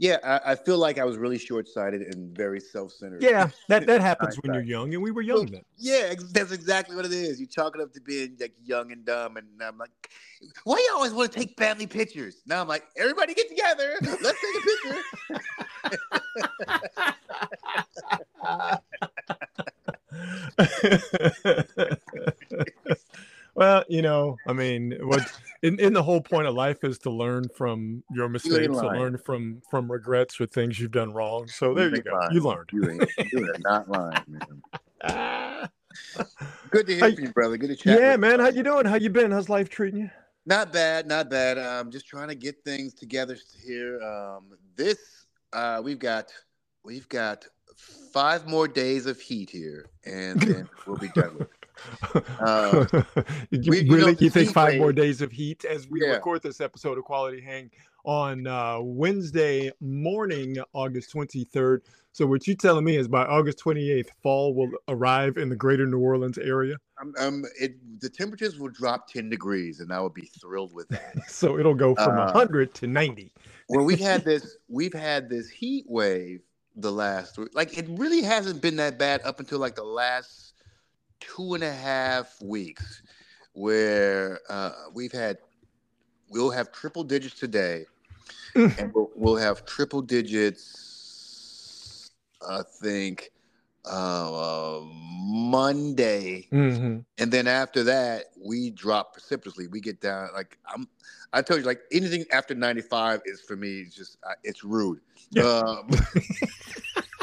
[0.00, 3.20] Yeah, I, I feel like I was really short-sighted and very self-centered.
[3.20, 5.62] Yeah, that that happens when you're young, and we were young then.
[5.76, 7.40] Yeah, that's exactly what it is.
[7.40, 9.90] You chalk it up to being like young and dumb, and I'm like,
[10.62, 12.42] why you always want to take family pictures?
[12.46, 15.02] Now I'm like, everybody get together, let's take a picture.
[23.58, 25.28] well, you know, I mean, what
[25.64, 29.18] in, in the whole point of life is to learn from your mistakes, to learn
[29.18, 31.48] from from regrets or things you've done wrong.
[31.48, 32.12] So there you ain't go.
[32.12, 32.34] lying.
[32.34, 32.70] You learned.
[32.72, 35.68] You ain't, you not lying, man.
[36.70, 37.56] Good to hear from you, brother.
[37.56, 37.98] Good to chat.
[37.98, 38.38] yeah, with man.
[38.38, 38.86] How you doing?
[38.86, 39.32] How you been?
[39.32, 40.10] How's life treating you?
[40.46, 41.58] Not bad, not bad.
[41.58, 43.36] I'm just trying to get things together
[43.66, 44.00] here.
[44.00, 46.32] Um, this uh, we've got
[46.84, 47.44] we've got
[48.12, 51.50] five more days of heat here, and then we'll be done with.
[51.50, 51.57] it.
[52.40, 52.84] Uh,
[53.50, 56.12] you we- you know, you think five more days of heat as we Yeah.
[56.12, 57.70] record this episode of Quality Hang
[58.04, 61.80] on uh, Wednesday morning, August 23rd.
[62.12, 65.86] So what you telling me is by August 28th, fall will arrive in the greater
[65.86, 66.76] New Orleans area.
[67.00, 70.88] Um, um, it, the temperatures will drop ten degrees, and I would be thrilled with
[70.88, 71.14] that.
[71.28, 73.32] So it'll go from Uh, 100 to 90.
[73.68, 76.40] well, we've had this, we've had this heat wave
[76.76, 80.47] the last, like it really hasn't been that bad up until like the last
[81.20, 83.02] two and a half weeks,
[83.52, 85.38] where uh, we've had,
[86.28, 87.84] we'll have triple digits today,
[88.54, 88.78] Mm.
[88.78, 92.10] and we'll, we'll have triple digits.
[92.48, 93.30] I think
[93.84, 96.48] uh, Monday.
[96.52, 97.04] Mhm.
[97.18, 100.86] and then after that we drop precipitously we get down like i'm
[101.32, 105.00] i told you like anything after 95 is for me it's just uh, it's rude
[105.30, 105.42] Yeah.
[105.42, 105.90] um,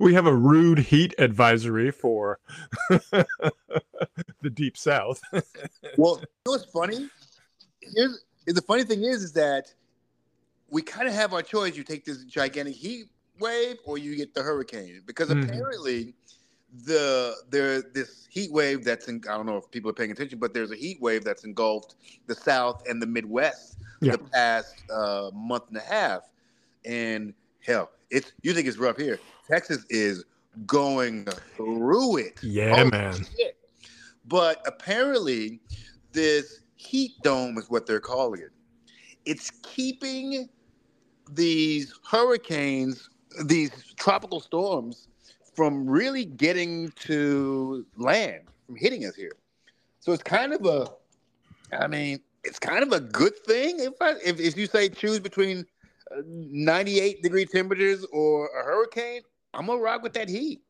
[0.00, 2.38] We have a rude heat advisory for
[2.88, 5.20] the deep south.
[5.98, 7.08] well you know what's funny
[7.94, 9.72] here's the funny thing is is that
[10.70, 13.06] we kind of have our choice you take this gigantic heat
[13.40, 15.42] wave or you get the hurricane because Mhm.
[15.44, 16.14] apparently
[16.86, 20.38] the there this heat wave that's in i don't know if people are paying attention
[20.38, 21.96] but there's a heat wave that's engulfed
[22.26, 24.12] the south and the midwest Yeah.
[24.12, 26.22] the past uh, month and a half
[26.86, 30.24] and hell it's you think it's rough here texas is
[30.66, 31.24] going
[31.56, 33.14] through it Yeah, Holy man.
[33.36, 33.56] shit.
[34.26, 35.60] But apparently,
[36.12, 38.50] this heat dome is what they're calling it.
[39.24, 40.48] It's keeping
[41.30, 43.08] these hurricanes,
[43.44, 45.08] these tropical storms,
[45.54, 49.32] from really getting to land, from hitting us here.
[50.00, 50.88] So it's kind of a,
[51.76, 55.20] I mean, it's kind of a good thing if I, if, if you say choose
[55.20, 55.66] between
[56.10, 59.22] uh, 98 degree temperatures or a hurricane.
[59.54, 60.62] I'm gonna rock with that heat.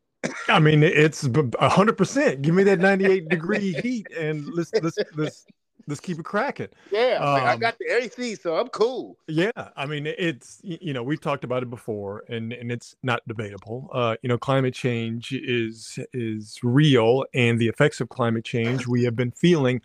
[0.47, 1.23] I mean, it's
[1.59, 2.41] a hundred percent.
[2.41, 5.45] Give me that ninety-eight degree heat, and let's let's let's
[5.87, 6.69] let's keep it cracking.
[6.91, 9.17] Yeah, like, I Um, got the AC, so I'm cool.
[9.27, 13.21] Yeah, I mean, it's you know we've talked about it before, and and it's not
[13.27, 13.89] debatable.
[13.93, 19.03] Uh, you know, climate change is is real, and the effects of climate change we
[19.03, 19.81] have been feeling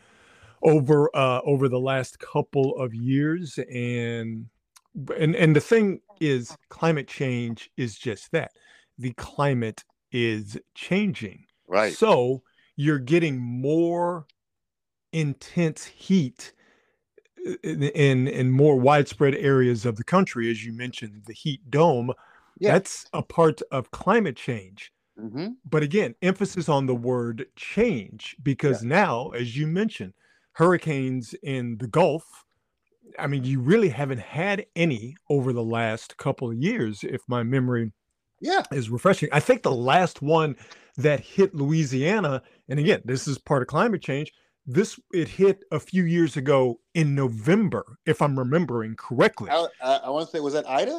[0.62, 4.46] over uh over the last couple of years, and
[5.16, 8.52] and and the thing is, climate change is just that.
[8.98, 11.46] The climate is changing.
[11.66, 11.92] Right.
[11.94, 12.42] So
[12.76, 14.26] you're getting more
[15.12, 16.52] intense heat
[17.46, 21.70] uh, in, in in more widespread areas of the country, as you mentioned, the heat
[21.70, 22.12] dome.
[22.58, 22.72] Yeah.
[22.72, 24.92] That's a part of climate change.
[25.16, 30.14] hmm But again, emphasis on the word change because now, as you mentioned,
[30.52, 32.44] hurricanes in the Gulf.
[33.18, 37.42] I mean, you really haven't had any over the last couple of years, if my
[37.42, 37.92] memory
[38.40, 38.62] Yeah.
[38.72, 39.28] is refreshing.
[39.32, 40.56] I think the last one
[40.96, 44.32] that hit Louisiana, and again, this is part of climate change.
[44.66, 49.48] This it hit a few years ago in November, if I'm remembering correctly.
[49.50, 50.92] Uh, I, I, I want to say, was that Ida?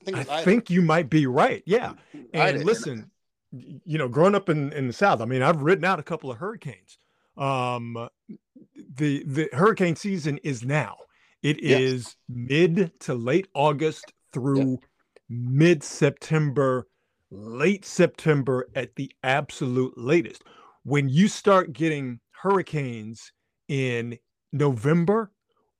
[0.00, 0.44] I think I Ida.
[0.44, 1.62] think you might be right.
[1.64, 1.92] Yeah.
[2.16, 2.40] Mm, mm, mm.
[2.40, 2.56] Ida.
[2.58, 3.10] And listen,
[3.52, 6.30] you know, growing up in, in the South, I mean, I've written out a couple
[6.32, 6.98] of hurricanes.
[7.36, 8.08] Um,
[8.96, 10.96] the the hurricane season is now.
[11.42, 11.80] It Yes.
[11.80, 14.78] is mid to late August through
[15.32, 16.86] mid September,
[17.30, 20.44] late September at the absolute latest.
[20.84, 23.32] When you start getting hurricanes
[23.68, 24.18] in
[24.52, 25.32] November,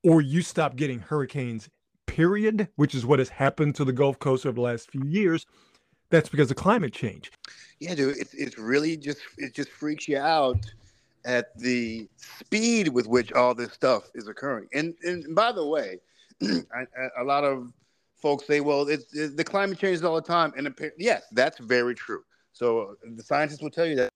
[0.03, 1.69] or you stop getting hurricanes,
[2.07, 5.47] period, which is what has happened to the Gulf Coast over the last few years,
[6.11, 7.31] that's because of climate change.
[7.81, 10.59] Yeah, dude, it's it's really just it just freaks you out
[11.25, 14.69] at the speed with which all this stuff is occurring.
[14.73, 16.01] And and by the way,
[16.43, 17.73] I, I- a lot of
[18.23, 21.95] folks say, well, it's, it, the climate changes all the time, and yes, that's very
[21.95, 22.23] true.
[22.53, 24.11] So uh, the scientists will tell you that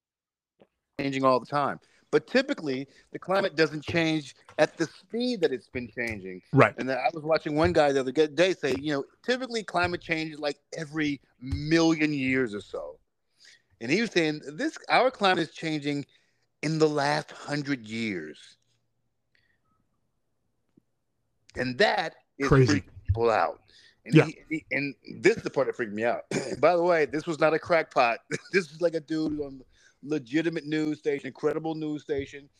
[0.98, 1.78] changing all the time.
[2.12, 6.40] But typically, the climate doesn't change at the speed that it's been changing.
[6.52, 6.72] Right.
[6.78, 10.38] And I was watching one guy the other day say, you know, typically climate changes
[10.38, 12.98] like every million years or so.
[13.80, 16.06] And he was saying this our climate is changing
[16.62, 18.38] in the last hundred years.
[21.56, 22.80] And that is Crazy.
[22.80, 23.65] freaking people out.
[24.06, 24.24] And, Yeah.
[24.26, 26.22] he, he- and this is the part that freaked me out.
[26.60, 28.20] By the way, this was not a crackpot.
[28.52, 29.62] this was like a dude on
[30.04, 32.50] legitimate news station, credible news station.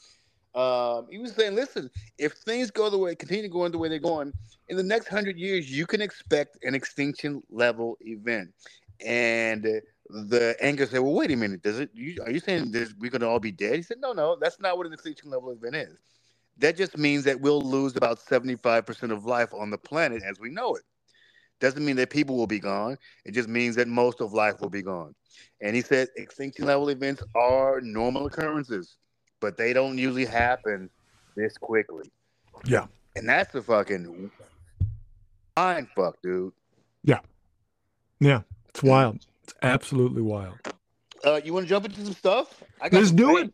[0.54, 4.00] Um, he was saying, listen, if things go the way, continue going the way they're
[4.00, 4.34] going,
[4.69, 8.54] in the next hundred years, you can expect an extinction level event.
[9.06, 9.64] And
[10.10, 11.90] the anchor said, well, wait a minute, does it?
[11.94, 13.76] You, are you saying this, we're going to all be dead?
[13.76, 15.99] He said, no, no, that's not what an extinction level event is.
[16.58, 20.50] That just means that we'll lose about 75% of life on the planet as we
[20.50, 20.84] know it.
[21.60, 22.98] Doesn't mean that people will be gone.
[23.24, 25.14] It just means that most of life will be gone.
[25.60, 28.96] And he said extinction level events are normal occurrences,
[29.40, 30.90] but they don't usually happen
[31.34, 32.10] this quickly.
[32.66, 32.86] Yeah.
[33.14, 34.30] And that's a fucking
[35.56, 36.52] mind fuck, dude.
[37.04, 37.20] Yeah.
[38.20, 38.42] Yeah.
[38.68, 39.26] It's wild.
[39.44, 40.58] It's absolutely wild.
[41.24, 42.62] Uh, you want to jump into some stuff?
[42.80, 43.52] I got Let's do it.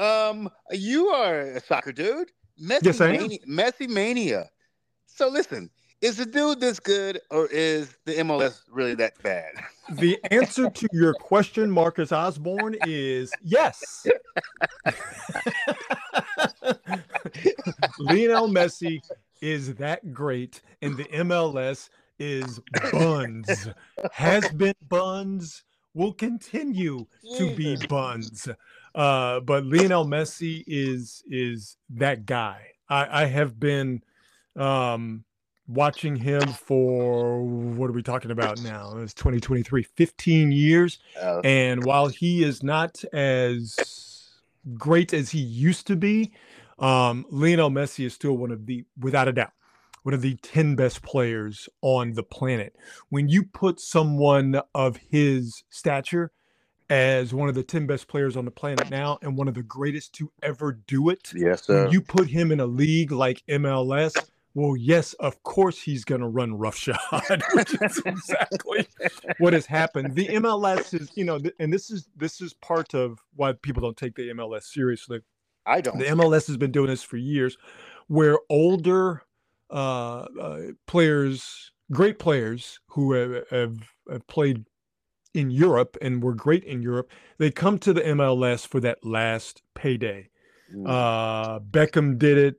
[0.00, 2.30] Um, you are a soccer dude.
[2.62, 3.22] Messi Yes, I am.
[3.22, 4.50] mania, Messi mania.
[5.06, 5.70] So listen,
[6.00, 9.52] is the dude this good, or is the MLS really that bad?
[9.92, 14.06] The answer to your question, Marcus Osborne, is yes.
[17.98, 19.02] Lionel Messi
[19.42, 22.60] is that great, and the MLS is
[22.90, 23.68] buns.
[24.10, 27.04] Has been buns, will continue
[27.36, 28.48] to be buns.
[28.94, 32.68] Uh, but Lionel Messi is is that guy.
[32.88, 34.02] I, I have been
[34.56, 35.24] um,
[35.66, 38.96] watching him for what are we talking about now?
[38.98, 40.98] It's 2023, 15 years.
[41.20, 44.30] Uh, And while he is not as
[44.74, 46.32] great as he used to be,
[46.78, 49.52] um, Lionel Messi is still one of the, without a doubt,
[50.02, 52.76] one of the 10 best players on the planet.
[53.08, 56.30] When you put someone of his stature
[56.90, 59.62] as one of the 10 best players on the planet now and one of the
[59.62, 61.88] greatest to ever do it, yes, sir.
[61.90, 64.14] you put him in a league like MLS,
[64.54, 66.98] well, yes, of course he's going to run roughshod,
[67.54, 68.86] which is exactly
[69.38, 70.14] what has happened.
[70.14, 73.96] The MLS is, you know, and this is this is part of why people don't
[73.96, 75.20] take the MLS seriously.
[75.66, 75.98] I don't.
[75.98, 77.56] The MLS has been doing this for years,
[78.06, 79.22] where older
[79.70, 83.76] uh, uh, players, great players who have, have,
[84.10, 84.64] have played
[85.32, 89.62] in Europe and were great in Europe, they come to the MLS for that last
[89.74, 90.28] payday.
[90.72, 90.88] Mm.
[90.88, 92.56] Uh, Beckham did it.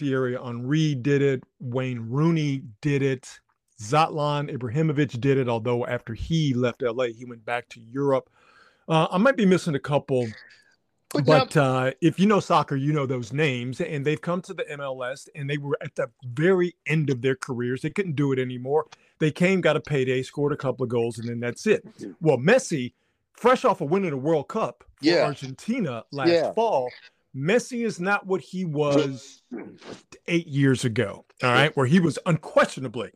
[0.00, 1.44] Thierry Henry did it.
[1.60, 3.38] Wayne Rooney did it.
[3.80, 5.46] Zlatan Ibrahimovic did it.
[5.48, 8.30] Although after he left LA, he went back to Europe.
[8.88, 10.26] Uh, I might be missing a couple,
[11.12, 14.54] But now- uh, if you know soccer, you know those names, and they've come to
[14.54, 17.82] the MLS, and they were at the very end of their careers.
[17.82, 18.86] They couldn't do it anymore.
[19.18, 21.84] They came, got a payday, scored a couple of goals, and then that's it.
[22.20, 22.94] Well, Messi,
[23.34, 25.24] fresh off of winning a World Cup for Yeah.
[25.26, 26.52] Argentina last Yeah.
[26.52, 26.90] fall,
[27.34, 29.42] Messi is not what he was
[30.26, 31.24] eight years ago.
[31.42, 33.12] All right, where he was unquestionably,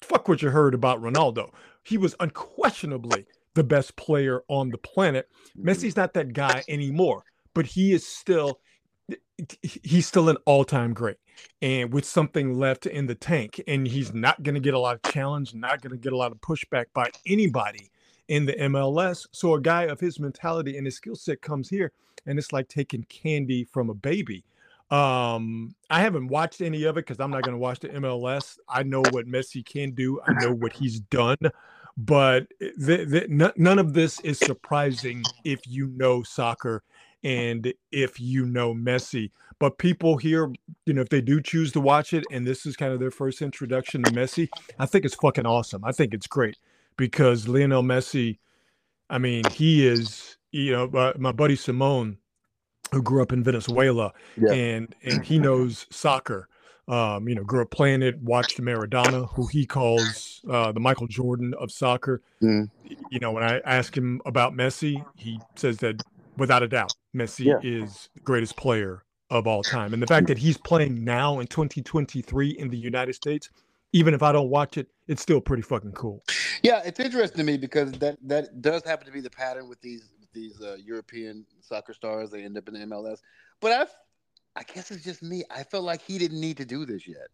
[0.00, 1.50] fuck what you heard about Ronaldo.
[1.82, 5.28] He was unquestionably the best player on the planet.
[5.58, 5.68] Mm-hmm.
[5.68, 8.60] Messi's not that guy anymore, but he is still
[9.62, 11.16] he's still an all-time great
[11.60, 14.94] and with something left in the tank and he's not going to get a lot
[14.94, 17.90] of challenge not going to get a lot of pushback by anybody
[18.28, 21.92] in the MLS so a guy of his mentality and his skill set comes here
[22.26, 24.44] and it's like taking candy from a baby
[24.90, 28.58] um I haven't watched any of it cuz I'm not going to watch the MLS
[28.68, 31.38] I know what Messi can do I know what he's done
[31.96, 36.82] but th- th- n- none of this is surprising if you know soccer
[37.22, 39.30] and if you know Messi.
[39.58, 40.52] But people here,
[40.86, 43.12] you know, if they do choose to watch it and this is kind of their
[43.12, 45.84] first introduction to Messi, I think it's fucking awesome.
[45.84, 46.58] I think it's great
[46.96, 48.38] because Lionel Messi,
[49.10, 52.18] I mean, he is, you know, uh, my buddy Simone,
[52.92, 54.52] who grew up in Venezuela, Yeah.
[54.52, 56.48] and and he knows soccer.
[56.86, 61.06] Um, you know, grew up playing it, watched Maradona, who he calls uh, the Michael
[61.06, 62.20] Jordan of soccer.
[62.42, 62.70] Mm.
[63.10, 65.96] You know, when I ask him about Messi, he says that
[66.36, 67.58] without a doubt, Messi Yeah.
[67.62, 69.94] is the greatest player of all time.
[69.94, 73.48] And the fact that he's playing now in 2023 in the United States,
[73.94, 76.24] even if I don't watch it, it's still pretty fucking cool.
[76.64, 79.80] Yeah, it's interesting to me because that that does happen to be the pattern with
[79.80, 82.30] these with these uh, European soccer stars.
[82.30, 83.20] They end up in the MLS,
[83.60, 85.44] but I, I guess it's just me.
[85.48, 87.28] I felt like he didn't need to do this yet.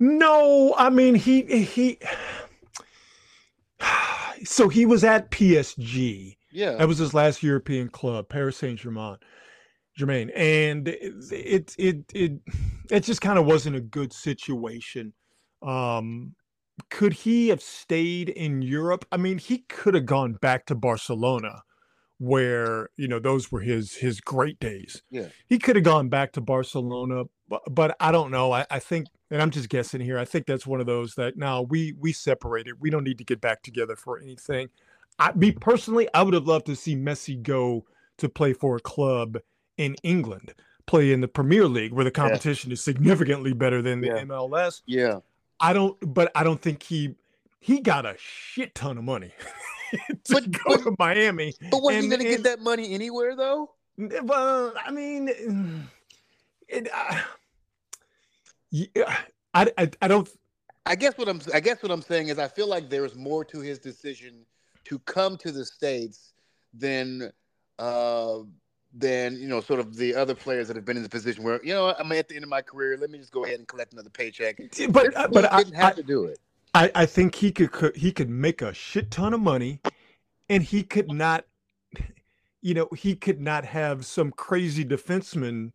[0.00, 2.00] No, I mean he he
[4.44, 6.72] so he was at PSG Yeah.
[6.72, 9.18] That was his last European club, Paris Saint Germain.
[9.96, 12.32] Germain, and it it it it,
[12.90, 15.12] it just kind of wasn't a good situation.
[15.62, 16.34] Um,
[16.90, 19.04] could he have stayed in Europe?
[19.12, 21.62] I mean, he could have gone back to Barcelona,
[22.18, 25.02] where you know those were his his great days.
[25.10, 25.28] Yeah.
[25.46, 28.52] He could have gone back to Barcelona, but, but I don't know.
[28.52, 30.18] I, I think, and I'm just guessing here.
[30.18, 32.80] I think that's one of those that now we we separated.
[32.80, 34.68] We don't need to get back together for anything.
[35.18, 37.84] I, me personally, I would have loved to see Messi go
[38.18, 39.38] to play for a club
[39.76, 40.54] in England,
[40.86, 42.74] play in the Premier League where the competition yeah.
[42.74, 44.24] is significantly better than the yeah.
[44.24, 44.82] MLS.
[44.86, 45.20] Yeah.
[45.60, 47.14] I don't, but I don't think he
[47.60, 49.32] he got a shit ton of money
[49.92, 51.54] to but, go but, to Miami.
[51.70, 53.70] But was he going to get that money anywhere though?
[53.96, 55.28] Well, I mean,
[56.68, 57.20] it, uh,
[58.70, 59.16] yeah,
[59.54, 60.28] I, I, I don't.
[60.84, 63.44] I guess what I'm I guess what I'm saying is I feel like there's more
[63.46, 64.44] to his decision
[64.84, 66.34] to come to the states
[66.74, 67.32] than
[67.78, 68.40] uh
[68.94, 71.60] than you know sort of the other players that have been in the position where
[71.64, 72.96] you know I'm at the end of my career.
[72.96, 74.60] Let me just go ahead and collect another paycheck.
[74.90, 76.38] But uh, but I didn't have I, to do it.
[76.74, 79.80] I I think he could he could make a shit ton of money,
[80.48, 81.44] and he could not,
[82.62, 85.72] you know, he could not have some crazy defenseman.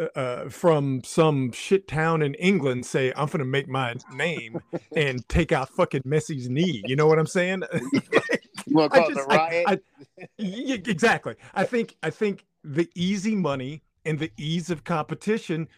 [0.00, 4.58] Uh, uh from some shit town in England say I'm gonna make my name
[4.96, 6.82] and take out fucking Messi's knee.
[6.86, 7.64] You know what I'm saying?
[8.66, 9.64] you want to call just, it a riot?
[9.66, 9.72] I,
[10.08, 11.36] I, exactly.
[11.54, 15.68] I think I think the easy money and the ease of competition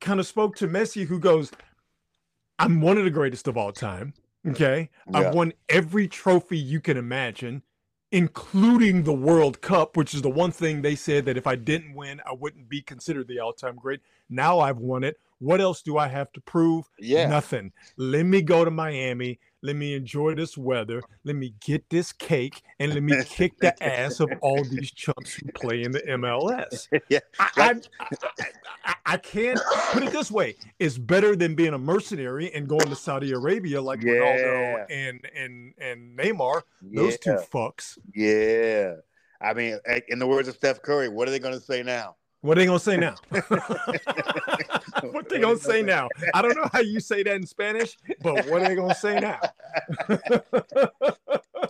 [0.00, 1.52] kind of spoke to Messi, who goes,
[2.58, 4.14] "I'm one of the greatest of all time."
[4.46, 5.18] Okay, yeah.
[5.18, 7.62] I've won every trophy you can imagine
[8.14, 11.94] including the World Cup, which is the one thing they said that if I didn't
[11.94, 14.00] win, I wouldn't be considered the all time great.
[14.30, 15.16] Now I've won it.
[15.40, 16.88] What else do I have to prove?
[16.96, 17.26] Yeah.
[17.26, 17.72] Nothing.
[17.96, 19.40] Let me go to Miami.
[19.64, 21.02] Let me enjoy this weather.
[21.24, 25.32] Let me get this cake and let me kick the ass of all these chumps
[25.32, 26.86] who play in the MLS.
[27.08, 27.20] Yeah.
[27.38, 28.08] I, I,
[28.84, 29.58] I, I, can't
[29.92, 30.56] put it this way.
[30.78, 34.12] It's better than being a mercenary and going to Saudi Arabia like yeah.
[34.12, 36.60] Ronaldo and and and Neymar.
[36.82, 37.36] Those yeah.
[37.36, 37.96] two fucks.
[38.14, 38.96] Yeah.
[39.40, 39.78] I mean,
[40.08, 42.16] in the words of Steph Curry, what are they going to say now?
[42.44, 43.14] What are they gonna say now?
[43.30, 43.48] what
[45.30, 46.10] they gonna say now?
[46.34, 49.18] I don't know how you say that in Spanish, but what are they gonna say
[49.18, 49.40] now?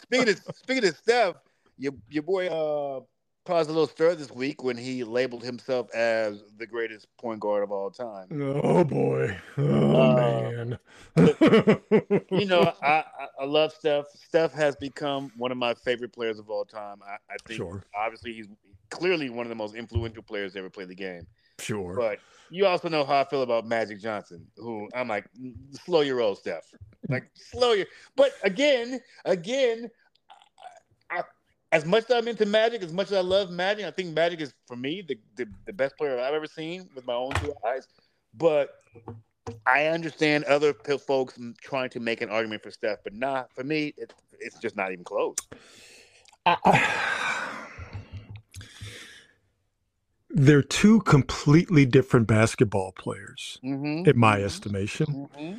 [0.03, 1.37] speaking of speaking of Steph,
[1.79, 3.03] your your boy uh
[3.45, 7.63] caused a little stir this week when he labeled himself as the greatest point guard
[7.63, 8.29] of all time.
[8.33, 9.37] Oh boy!
[9.59, 10.79] Oh uh, man!
[12.31, 13.05] you know, I,
[13.39, 14.07] I love Steph.
[14.15, 17.01] Steph has become one of my favorite players of all time.
[17.07, 17.83] I, I think sure.
[17.95, 18.49] obviously he's
[18.91, 21.27] clearly one of the most influential players to ever play the game.
[21.59, 21.95] Sure.
[21.97, 22.19] But
[22.51, 25.27] you also know how I feel about Magic Johnson, who I'm like,
[25.85, 26.65] slow your roll, Steph.
[27.09, 27.87] Like, slow your.
[28.17, 29.91] But again, again,
[31.75, 34.41] as much as I'm into Magic, as much as I love Magic, I think Magic
[34.41, 37.53] is, for me, the, the, the best player I've ever seen with my own two
[37.67, 37.89] eyes.
[38.33, 38.71] But
[39.67, 43.93] I understand other folks trying to make an argument for Steph, but not for me.
[43.97, 45.35] It, it's just not even close.
[46.47, 47.67] I,
[50.31, 54.09] they're two completely different basketball players, mm-hmm.
[54.09, 55.29] in my estimation.
[55.37, 55.59] Mm-hmm.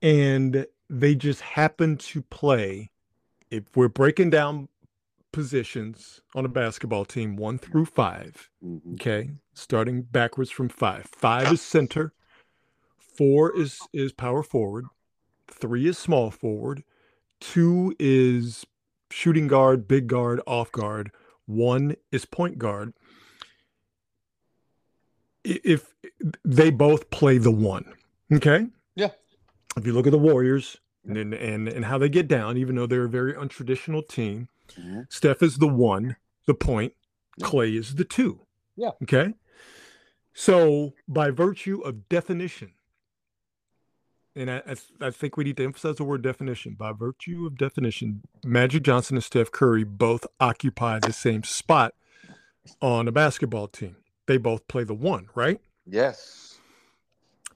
[0.00, 2.90] And they just happen to play.
[3.50, 4.68] If we're breaking down
[5.32, 8.94] positions on a basketball team, one through 5 mm-hmm.
[8.94, 11.06] okay, starting backwards from five.
[11.06, 12.12] Five is center,
[12.98, 14.86] four is is power forward,
[15.48, 16.82] three is small forward,
[17.40, 18.66] two is
[19.10, 21.10] shooting guard, big guard, off guard,
[21.46, 22.92] one is point guard
[25.44, 25.94] if
[26.44, 27.92] they both play the one.
[28.32, 28.66] Okay.
[28.94, 29.10] Yeah.
[29.76, 32.86] If you look at the Warriors and and and how they get down, even though
[32.86, 35.00] they're a very untraditional team, mm-hmm.
[35.08, 36.94] Steph is the one, the point.
[37.42, 38.40] Clay is the two.
[38.76, 38.90] Yeah.
[39.02, 39.34] Okay.
[40.34, 42.72] So by virtue of definition,
[44.36, 44.62] and I,
[45.00, 46.74] I think we need to emphasize the word definition.
[46.74, 51.94] By virtue of definition, Magic Johnson and Steph Curry both occupy the same spot
[52.80, 53.96] on a basketball team
[54.30, 55.60] they both play the one, right?
[55.86, 56.60] Yes.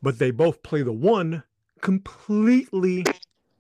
[0.03, 1.45] But they both play the one
[1.81, 3.05] completely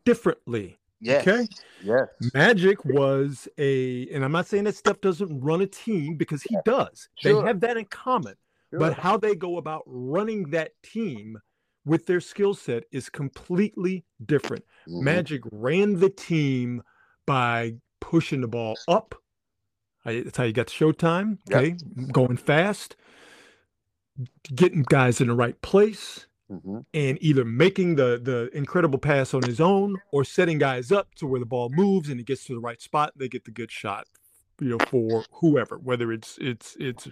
[0.04, 0.78] differently.
[1.01, 1.27] Yes.
[1.27, 1.47] Okay.
[1.83, 2.09] Yes.
[2.33, 6.57] Magic was a, and I'm not saying that Steph doesn't run a team because he
[6.65, 7.09] does.
[7.17, 7.43] Sure.
[7.43, 8.35] They have that in common.
[8.71, 8.81] Sure.
[8.81, 11.39] But how they go about running that team
[11.85, 14.65] with their skill set is completely different.
[14.89, 15.03] Mhm.
[15.03, 16.83] Magic ran the team
[17.27, 19.15] by pushing the ball up.
[20.05, 21.39] That's how you got Showtime.
[21.49, 21.59] Yep.
[21.59, 21.77] Okay,
[22.13, 22.97] going fast,
[24.55, 26.85] getting guys in the right place, Mhm.
[26.93, 31.27] and either making the the incredible pass on his own or setting guys up to
[31.27, 33.13] where the ball moves and it gets to the right spot.
[33.17, 34.07] They get the good shot
[34.61, 37.09] you know, for whoever, whether it's it's it's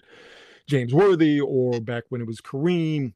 [0.66, 3.14] James Worthy or back when it was Kareem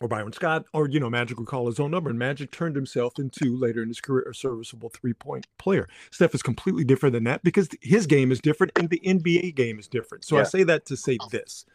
[0.00, 2.74] or Byron Scott, or you know, Magic would call his own number, and Magic turned
[2.76, 5.88] himself into later in his career a serviceable three point player.
[6.10, 9.78] Steph is completely different than that because his game is different and the NBA game
[9.78, 10.24] is different.
[10.24, 10.42] So yeah.
[10.42, 11.66] I say that to say this: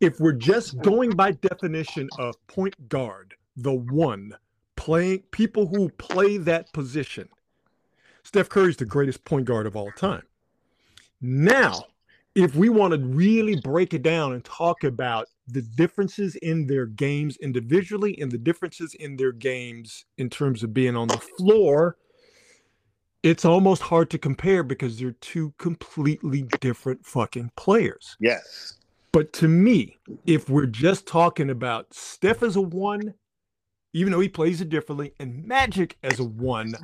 [0.00, 4.34] if we're just going by definition of point guard, the one
[4.76, 7.28] playing people who play that position,
[8.22, 10.22] Steph Curry is the greatest point guard of all time.
[11.20, 11.84] Now,
[12.34, 16.86] if we want to really break it down and talk about the differences in their
[16.86, 21.96] games individually and the differences in their games in terms of being on the floor,
[23.22, 28.16] it's almost hard to compare because they're two completely different fucking players.
[28.20, 28.74] Yes.
[29.14, 33.14] But to me, if we're just talking about Steph as a one,
[33.92, 36.74] even though he plays it differently, and Magic as a one,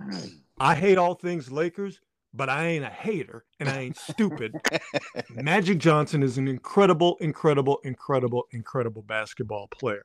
[0.58, 2.00] I hate all things Lakers
[2.32, 4.54] but I ain't a hater and I ain't stupid.
[5.30, 10.04] Magic Johnson is an incredible, incredible, incredible, incredible basketball player.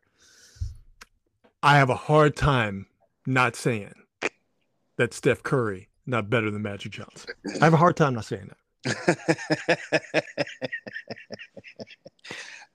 [1.61, 2.87] I have a hard time
[3.25, 3.93] not saying
[4.97, 7.33] that Steph Curry not better than Magic Johnson.
[7.61, 8.57] I have a hard time not saying that.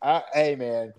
[0.02, 0.92] uh, hey man,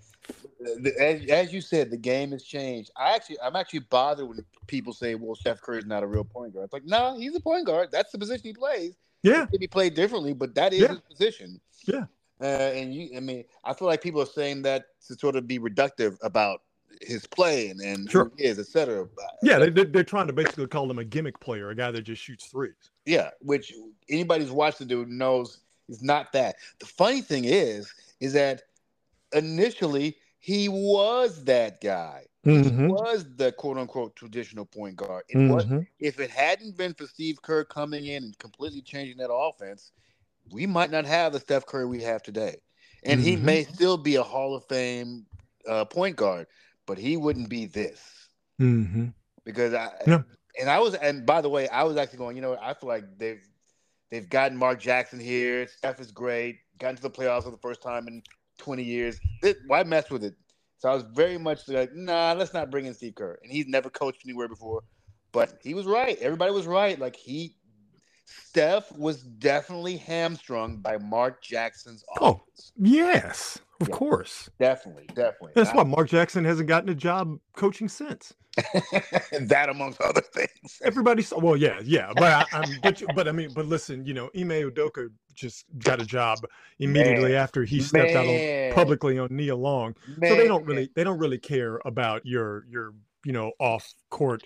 [1.00, 2.92] as, as, you said, the game has changed.
[2.96, 6.24] I actually, I'm actually bothered when people say, "Well, Steph Curry is not a real
[6.24, 7.90] point guard." It's like, no, nah, he's a point guard.
[7.92, 8.96] That's the position he plays.
[9.24, 10.88] Yeah, he played differently, but that is yeah.
[10.90, 11.60] his position.
[11.88, 12.06] Yeah,
[12.42, 15.48] uh, and you, I mean, I feel like people are saying that to sort of
[15.48, 16.62] be reductive about
[17.02, 18.26] his play and, and sure.
[18.26, 19.08] who he is, etc.
[19.42, 22.22] Yeah, they, they're trying to basically call him a gimmick player, a guy that just
[22.22, 22.74] shoots threes.
[23.06, 23.74] Yeah, which
[24.10, 25.60] anybody who's watched the dude knows
[25.92, 26.56] is not that.
[26.80, 28.64] The funny thing is, is that
[29.34, 32.26] initially he was that guy.
[32.46, 32.88] Mm-hmm.
[32.88, 35.24] He was the quote unquote traditional point guard.
[35.30, 35.54] It mm-hmm.
[35.54, 39.92] was, if it hadn't been for Steve Kerr coming in and completely changing that offense,
[40.52, 42.56] we might not have the Steph Curry we have today.
[43.04, 43.30] And mm-hmm.
[43.30, 45.26] he may still be a Hall of Fame
[45.68, 46.48] uh, point guard,
[46.88, 48.02] but he wouldn't be this.
[48.60, 49.08] Mm-hmm.
[49.44, 50.22] Because I yeah.
[50.60, 52.90] and I was and by the way, I was actually going, you know, I feel
[52.90, 53.44] like they've
[54.12, 55.68] they've gotten Mark Jackson here.
[55.68, 56.60] Steph is great.
[56.80, 58.22] Got into the playoffs for the first time in
[58.60, 59.20] 20 years.
[59.42, 60.36] It, why mess with it?
[60.78, 63.40] So I was very much like, nah, let's not bring in Steve Kerr.
[63.44, 64.84] And he's never coached anywhere before.
[65.32, 66.18] But he was right.
[66.20, 67.00] Everybody was right.
[67.00, 67.56] Like he
[68.26, 72.72] Steph was definitely hamstrung by Mark Jackson's oh, offense.
[72.76, 74.50] Oh, yes, of yeah, course.
[74.60, 75.52] Definitely, definitely.
[75.56, 78.34] That's I, why Mark Jackson hasn't gotten a job coaching since.
[79.40, 80.82] that amongst other things.
[80.84, 82.12] Everybody saw well, yeah, yeah.
[82.16, 86.02] But I, am but, but I mean, but listen, you know, Ime Udoka just got
[86.02, 86.40] a job
[86.80, 87.42] immediately Man.
[87.42, 88.18] after he stepped Man.
[88.18, 89.96] out on, publicly on Nia Long.
[90.18, 90.32] Man.
[90.32, 94.44] So they don't really they don't really care about your your you know off court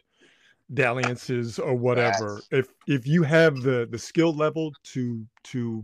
[0.73, 2.41] dalliances or whatever.
[2.51, 5.83] If if you have the the skill level to to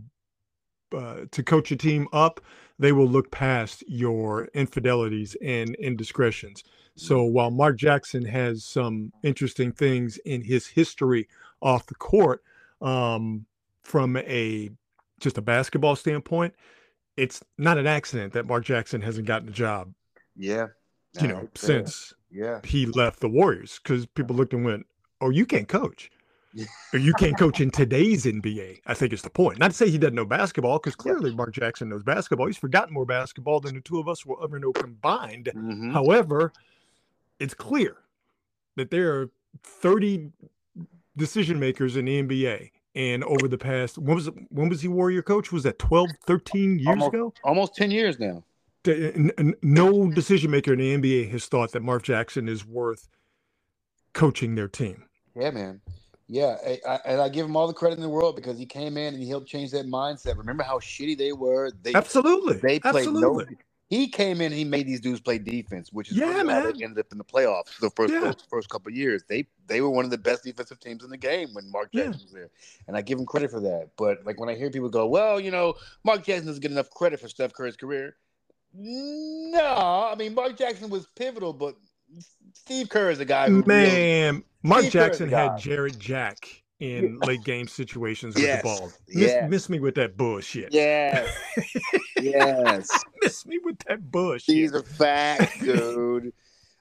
[0.94, 2.40] uh, to coach a team up,
[2.78, 6.62] they will look past your infidelities and indiscretions.
[6.96, 7.32] So mm-hmm.
[7.32, 11.28] while Mark Jackson has some interesting things in his history
[11.60, 12.42] off the court,
[12.80, 13.46] um,
[13.82, 14.70] from a
[15.20, 16.54] just a basketball standpoint,
[17.16, 19.92] it's not an accident that Mark Jackson hasn't gotten a job.
[20.36, 20.68] Yeah.
[21.20, 24.86] You know, since yeah he left the Warriors because people looked and went,
[25.20, 26.10] "Oh, you can't coach."
[26.92, 28.80] or you can't coach in today's NBA.
[28.86, 29.58] I think it's the point.
[29.58, 32.46] Not to say he doesn't know basketball, because clearly Mark Jackson knows basketball.
[32.46, 35.50] He's forgotten more basketball than the two of us will ever know combined.
[35.54, 35.92] Mm-hmm.
[35.92, 36.52] However,
[37.42, 37.96] it's clear
[38.76, 39.30] that there are
[39.64, 40.30] 30
[41.16, 42.70] decision makers in the NBA.
[42.94, 45.50] And over the past, when was when was he Warrior coach?
[45.50, 47.34] Was that 12, 13 years almost, ago?
[47.42, 48.44] Almost 10 years now.
[49.62, 53.08] No decision maker in the NBA has thought that Mark Jackson is worth
[54.12, 55.04] coaching their team.
[55.34, 55.80] Yeah, man.
[56.28, 58.96] Yeah, I, and I give him all the credit in the world because he came
[58.96, 60.36] in and he helped change that mindset.
[60.36, 61.70] Remember how shitty they were?
[61.82, 63.44] They absolutely they played absolutely.
[63.44, 63.56] no.
[63.92, 66.66] He came in, he made these dudes play defense, which is yeah, man.
[66.82, 68.32] ended up in the playoffs the first, yeah.
[68.48, 69.22] first couple years.
[69.28, 72.14] They they were one of the best defensive teams in the game when Mark Jackson
[72.14, 72.24] yeah.
[72.24, 72.50] was there,
[72.88, 73.90] and I give him credit for that.
[73.98, 75.74] But like when I hear people go, "Well, you know,
[76.04, 78.16] Mark Jackson doesn't get enough credit for Steph Curry's career,"
[78.72, 81.76] no, I mean Mark Jackson was pivotal, but
[82.54, 83.50] Steve Kerr is a guy.
[83.50, 88.60] Who man, really, Mark Steve Jackson had Jarrett Jack in late game situations with yes.
[88.60, 88.92] the ball.
[89.08, 89.50] Miss, yes.
[89.50, 90.72] miss me with that bullshit.
[90.72, 91.38] Yes.
[92.20, 92.90] yes.
[93.22, 94.52] miss me with that bullshit.
[94.52, 96.32] These are facts, dude.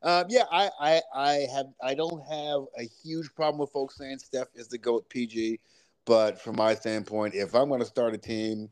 [0.01, 4.17] um, yeah, I, I, I have, I don't have a huge problem with folks saying
[4.17, 5.59] Steph is the goat PG,
[6.05, 8.69] but from my standpoint, if I'm going to start a team,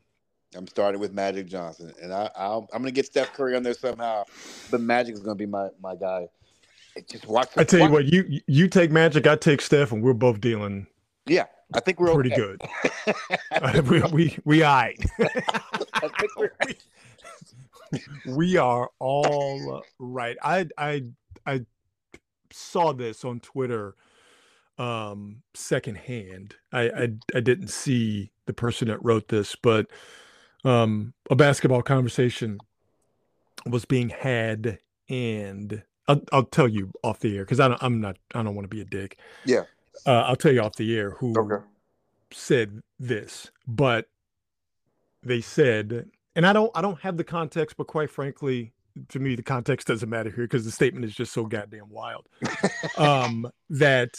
[0.56, 3.62] I'm starting with Magic Johnson, and I, i am going to get Steph Curry on
[3.62, 4.24] there somehow.
[4.72, 6.26] But Magic is going to be my my guy.
[7.08, 7.50] Just watch.
[7.56, 7.88] I tell watch.
[7.88, 10.88] you what, you you take Magic, I take Steph, and we're both dealing
[11.30, 12.58] Yeah, I think we're pretty okay.
[13.62, 13.88] good.
[13.88, 14.96] we we we I.
[17.92, 20.36] we, we are all right.
[20.42, 21.04] I I
[21.46, 21.64] I
[22.50, 23.94] saw this on Twitter
[24.76, 26.56] um secondhand.
[26.72, 29.86] I, I I didn't see the person that wrote this, but
[30.64, 32.58] um a basketball conversation
[33.66, 38.00] was being had and I'll, I'll tell you off the air because I don't, I'm
[38.00, 39.16] not I don't want to be a dick.
[39.44, 39.62] Yeah.
[40.06, 41.64] Uh, I'll tell you off the air who Okay.
[42.32, 44.06] said this, but
[45.22, 48.72] they said, and I don't I don't have the context, but quite frankly,
[49.08, 52.28] to me the context doesn't matter here because the statement is just so goddamn wild.
[52.98, 54.14] um, that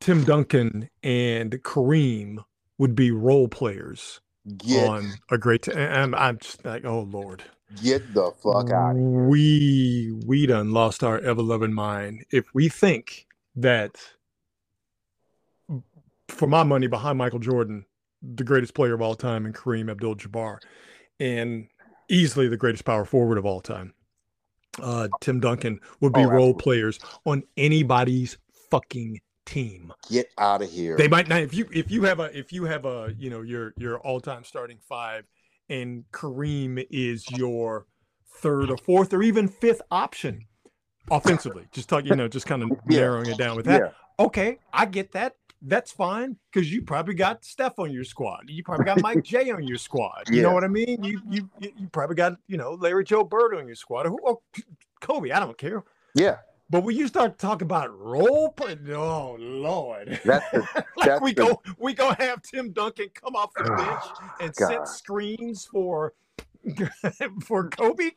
[0.00, 2.38] Tim Duncan and Kareem
[2.78, 4.20] would be role players
[4.58, 5.62] Get on a great.
[5.62, 7.44] T- and I'm just like, oh lord,
[7.82, 8.96] get the fuck out.
[8.96, 13.96] we we done lost our ever loving mind if we think that
[16.28, 17.84] for my money behind Michael Jordan,
[18.22, 20.58] the greatest player of all time, and Kareem Abdul-Jabbar,
[21.20, 21.68] and
[22.08, 23.94] easily the greatest power forward of all time.
[24.80, 28.38] Uh, Tim Duncan would be Oh, role players on anybody's
[28.70, 29.92] fucking team.
[30.08, 30.96] Get out of here.
[30.96, 33.42] They might not if you if you have a if you have a you know
[33.42, 35.24] your your all time starting five,
[35.68, 37.86] and Kareem is your
[38.40, 40.46] third or fourth or even fifth option
[41.10, 41.64] offensively.
[41.72, 43.00] Just talk you know just kind of Yeah.
[43.00, 43.80] narrowing it down with that.
[43.80, 44.24] yeah.
[44.24, 45.34] Okay, I get that.
[45.60, 48.44] That's fine because you probably got Steph on your squad.
[48.48, 50.24] You probably got Mike J on your squad.
[50.30, 51.02] You know what I mean?
[51.02, 54.18] You you you probably got you know Larry Joe Bird on your squad or who?
[54.24, 54.40] Oh,
[55.00, 55.30] Kobe.
[55.32, 55.82] I don't care.
[56.14, 56.36] Yeah.
[56.70, 60.58] But when you start talking about role play, oh Lord, That's the,
[60.96, 64.04] like that's we the- go we gonna have Tim Duncan come off the bench
[64.40, 64.68] and God.
[64.68, 66.12] set screens for
[67.44, 68.10] for Kobe.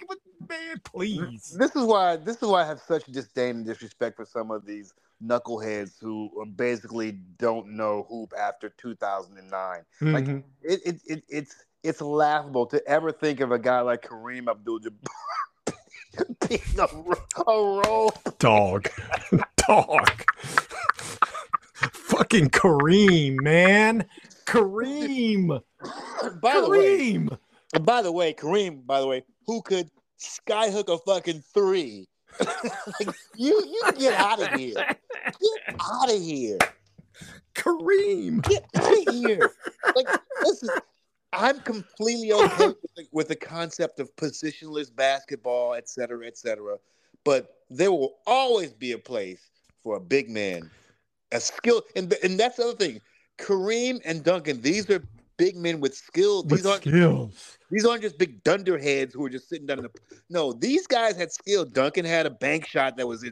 [0.52, 1.56] Man, please.
[1.58, 4.66] This is why this is why I have such disdain and disrespect for some of
[4.66, 9.86] these knuckleheads who basically don't know hoop after 2009.
[10.02, 10.44] Like Mhm.
[10.62, 15.08] it, it, it it's it's laughable to ever think of a guy like Kareem Abdul-Jabbar
[16.50, 16.88] being a,
[17.50, 18.14] a role.
[18.40, 18.90] dog,
[19.56, 20.10] dog.
[21.94, 24.06] Fucking Kareem, man,
[24.46, 25.62] Kareem,
[26.42, 27.28] By the way,
[27.82, 28.86] by the way, Kareem.
[28.86, 29.90] By the way, who could
[30.22, 32.08] skyhook a fucking three?
[32.40, 34.74] like, you you get out of here.
[34.76, 36.58] Get out of here.
[37.56, 38.42] Kareem.
[38.44, 39.52] Get out of here.
[39.96, 40.08] Like,
[40.44, 40.70] listen,
[41.34, 46.78] I'm completely okay with the, with the concept of positionless basketball, et cetera, et cetera.
[47.24, 49.50] But there will always be a place
[49.84, 50.70] for a big man,
[51.32, 51.84] a skill.
[51.96, 53.02] And, and that's the other thing.
[53.38, 55.04] Kareem and Duncan, these are
[55.41, 56.43] big men with skill.
[56.43, 57.58] With These aren't skills.
[57.71, 59.91] these aren't just big dunderheads who are just sitting down in the.
[60.30, 61.65] No, these guys had skill.
[61.65, 63.27] Duncan had a bank shot that was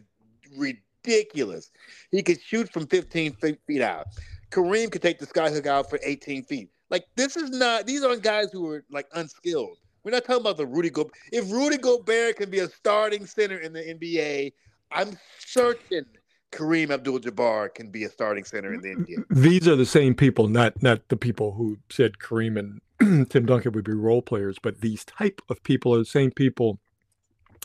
[0.57, 1.69] ridiculous.
[2.09, 4.07] He could shoot from 15 feet, feet out.
[4.49, 6.69] Kareem could take the skyhook out for 18 feet.
[6.89, 7.85] Like this is not.
[7.85, 9.77] These aren't guys who are like unskilled.
[10.03, 11.13] We're not talking about the Rudy Gobert.
[11.31, 14.53] If Rudy Gobert can be a starting center in the NBA,
[14.91, 16.05] I'm certain
[16.51, 19.25] Kareem Abdul-Jabbar can be a starting center in the NBA.
[19.29, 22.81] These are the same people, not not the people who said Kareem and
[23.29, 26.79] Tim Duncan would be role players, but these type of people are the same people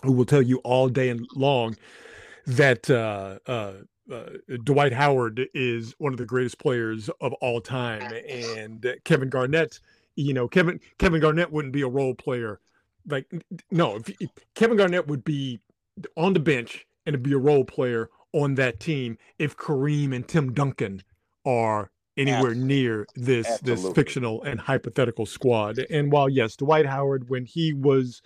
[0.03, 1.77] who will tell you all day and long
[2.47, 3.73] that uh, uh,
[4.13, 4.25] uh,
[4.65, 9.81] Dwight Howard is one of the greatest players of all time, and Kevin Garnett,
[10.15, 12.61] you know, Kevin Kevin Garnett wouldn't be a role player.
[13.07, 13.31] Like,
[13.71, 15.61] no, if, if Kevin Garnett would be
[16.17, 20.53] on the bench and be a role player on that team if Kareem and Tim
[20.53, 21.03] Duncan
[21.47, 25.79] are anywhere Abs- near this this fictional and hypothetical squad.
[25.91, 28.21] And while yes, Dwight Howard, when he was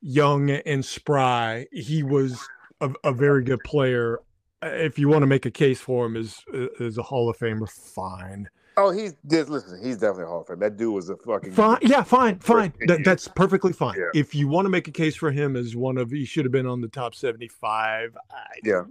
[0.00, 2.46] young and spry, he was
[2.80, 4.20] a, a very good player.
[4.62, 6.44] Uh, If you want to make a case for him as
[6.80, 9.80] as a Hall of Famer, fine, Oh, he's just listen.
[9.84, 10.58] He's definitely a Hall of Fame.
[10.58, 12.72] That dude was a fucking fine, yeah, fine, fine.
[12.88, 13.94] That, that's perfectly fine.
[13.96, 14.20] Yeah.
[14.20, 16.50] If you want to make a case for him as one of, he should have
[16.52, 18.16] been on the top seventy-five.
[18.30, 18.82] I, Yeah.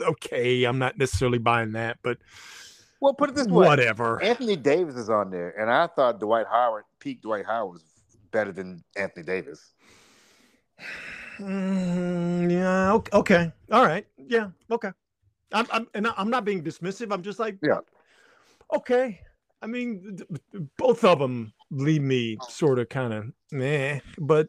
[0.00, 2.18] Okay, I'm not necessarily buying that, but
[3.00, 4.22] Well, put it this way: whatever.
[4.22, 7.84] Anthony Davis is on there, and I thought Dwight Howard, peak Dwight Howard, was
[8.30, 9.72] better than Anthony Davis.
[11.38, 12.92] Mm, yeah.
[12.92, 13.52] ok- Okay.
[13.70, 14.06] All right.
[14.16, 14.50] Yeah.
[14.70, 14.90] Okay.
[15.52, 15.66] I'm.
[15.72, 15.86] I'm.
[15.94, 17.12] And I'm not being dismissive.
[17.12, 17.56] I'm just like.
[17.62, 17.80] Yeah.
[18.74, 19.20] Okay.
[19.60, 24.48] I mean, th- th- both of them leave me sort of kind of meh, but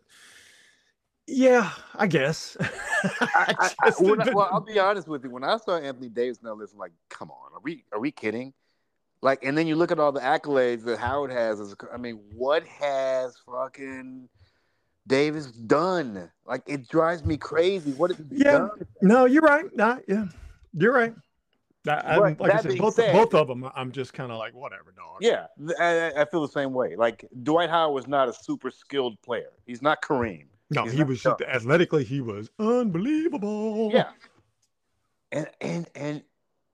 [1.27, 2.57] yeah, I guess.
[2.61, 5.29] I, I, I, when, well, I'll be honest with you.
[5.29, 7.99] When I saw Anthony Davis on that list, I'm like, come on, are we are
[7.99, 8.53] we kidding?
[9.21, 11.61] Like, and then you look at all the accolades that Howard has.
[11.61, 14.27] As I mean, what has fucking
[15.07, 16.29] Davis done?
[16.45, 17.93] Like, it drives me crazy.
[17.93, 18.51] What Yeah.
[18.51, 18.71] done?
[19.01, 19.65] no, you're right.
[19.75, 20.25] Nah, yeah,
[20.73, 21.13] you're right.
[21.87, 24.93] I, like I said, both, said, both of them, I'm just kind of like whatever,
[24.95, 25.17] dog.
[25.19, 25.47] Yeah,
[25.79, 26.95] I, I, feel the same way.
[26.95, 29.51] Like Dwight Howard was not a super skilled player.
[29.65, 30.45] He's not Kareem.
[30.73, 32.03] No, He's he was just, athletically.
[32.03, 33.91] He was unbelievable.
[33.93, 34.09] Yeah,
[35.31, 36.23] and and and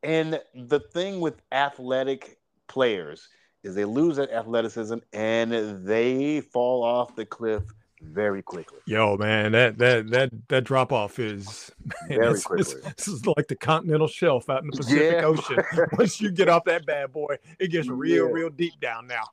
[0.04, 3.28] and the thing with athletic players
[3.64, 7.64] is they lose that athleticism and they fall off the cliff
[8.02, 8.80] very quickly.
[8.86, 11.72] Yo, man, that that that that drop off is
[12.08, 12.76] man, very quickly.
[12.96, 15.26] this is like the continental shelf out in the Pacific yeah.
[15.26, 15.58] Ocean.
[15.98, 18.34] Once you get off that bad boy, it gets real, yeah.
[18.34, 19.24] real deep down now.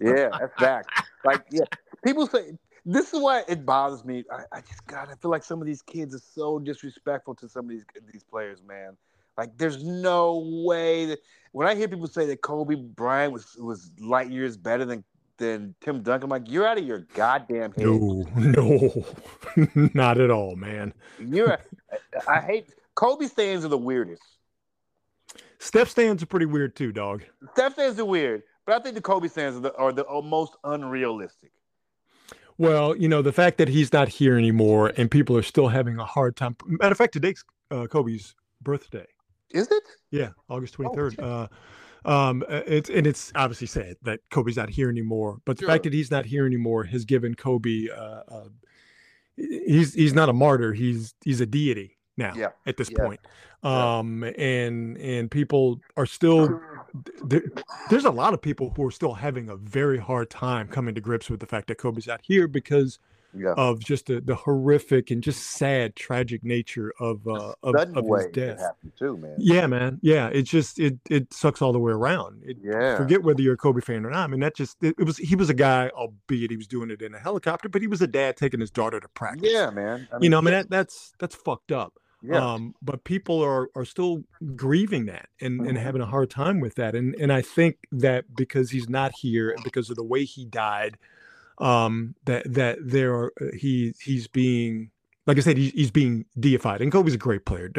[0.00, 0.90] yeah, that's fact.
[1.24, 1.64] Like, yeah,
[2.04, 4.24] people say this is why it bothers me.
[4.30, 7.48] I, I just God, I feel like some of these kids are so disrespectful to
[7.48, 8.96] some of these these players, man.
[9.36, 11.20] Like, there's no way that
[11.52, 15.04] when I hear people say that Kobe Bryant was was light years better than
[15.38, 16.24] than Tim Duncan.
[16.24, 17.86] I'm like, you're out of your goddamn head.
[17.86, 19.06] No, no,
[19.94, 20.92] not at all, man.
[21.18, 21.58] You're.
[22.28, 24.22] I hate Kobe stands are the weirdest.
[25.60, 27.22] Steph stands are pretty weird too, dog.
[27.52, 30.56] Steph stands are weird, but I think the Kobe stands are the, are the most
[30.64, 31.52] unrealistic.
[32.58, 35.98] Well, you know, the fact that he's not here anymore and people are still having
[35.98, 36.56] a hard time.
[36.66, 39.06] Matter of fact, today's uh, Kobe's birthday.
[39.50, 39.82] Is it?
[40.10, 41.14] Yeah, August 23rd.
[41.20, 41.48] Oh, uh,
[42.04, 45.38] um, uh, it's and it's obviously sad that Kobe's not here anymore.
[45.44, 45.68] But the sure.
[45.68, 47.88] fact that he's not here anymore has given Kobe.
[47.94, 48.48] Uh, uh,
[49.36, 50.72] he's he's not a martyr.
[50.72, 52.48] He's he's a deity now yeah.
[52.66, 53.04] at this yeah.
[53.04, 53.20] point.
[53.62, 54.30] Um, yeah.
[54.30, 56.60] and and people are still
[57.22, 57.42] there,
[57.90, 61.00] there's a lot of people who are still having a very hard time coming to
[61.00, 62.98] grips with the fact that Kobe's out here because
[63.34, 63.54] yeah.
[63.56, 68.26] of just the, the horrific and just sad, tragic nature of uh, of, of his
[68.32, 68.60] death.
[68.98, 69.34] Too, man.
[69.38, 69.98] Yeah, man.
[70.02, 72.42] Yeah, it just it it sucks all the way around.
[72.44, 72.96] It, yeah.
[72.96, 74.24] Forget whether you're a Kobe fan or not.
[74.24, 76.90] I mean, that just it, it, was he was a guy, albeit he was doing
[76.90, 79.50] it in a helicopter, but he was a dad taking his daughter to practice.
[79.52, 80.08] Yeah, man.
[80.10, 81.94] I mean, you know, I mean that that's that's fucked up.
[82.22, 82.44] Yeah.
[82.44, 84.24] Um, but people are are still
[84.56, 85.68] grieving that and, mm-hmm.
[85.68, 86.94] and having a hard time with that.
[86.94, 90.44] And and I think that because he's not here and because of the way he
[90.44, 90.98] died,
[91.58, 94.90] um, that that there are uh, he he's being
[95.28, 96.80] like I said, he's, he's being deified.
[96.80, 97.70] And Kobe's a great player,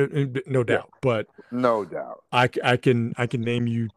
[0.45, 0.91] no doubt.
[1.01, 3.89] But no doubt, I, I can I can name you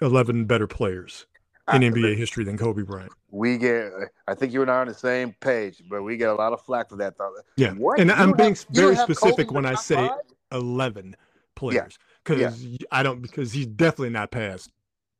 [0.00, 1.26] eleven better players
[1.72, 3.12] in I, NBA history than Kobe Bryant.
[3.32, 3.92] We get,
[4.26, 6.52] I think you and I are on the same page, but we get a lot
[6.52, 7.16] of flack for that.
[7.16, 7.32] Thought.
[7.56, 8.00] Yeah, what?
[8.00, 10.18] and you I'm being have, very specific when I say five?
[10.50, 11.14] eleven
[11.54, 12.70] players because yeah.
[12.80, 12.86] yeah.
[12.90, 14.70] I don't because he's definitely not past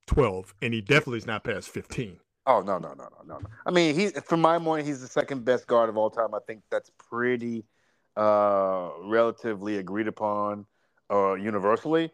[0.06, 2.18] twelve, and he definitely is not past fifteen.
[2.46, 3.40] Oh no no no no no!
[3.64, 6.34] I mean, he from my point, he's the second best guard of all time.
[6.34, 7.64] I think that's pretty
[8.16, 10.66] uh relatively agreed upon
[11.10, 12.10] uh universally.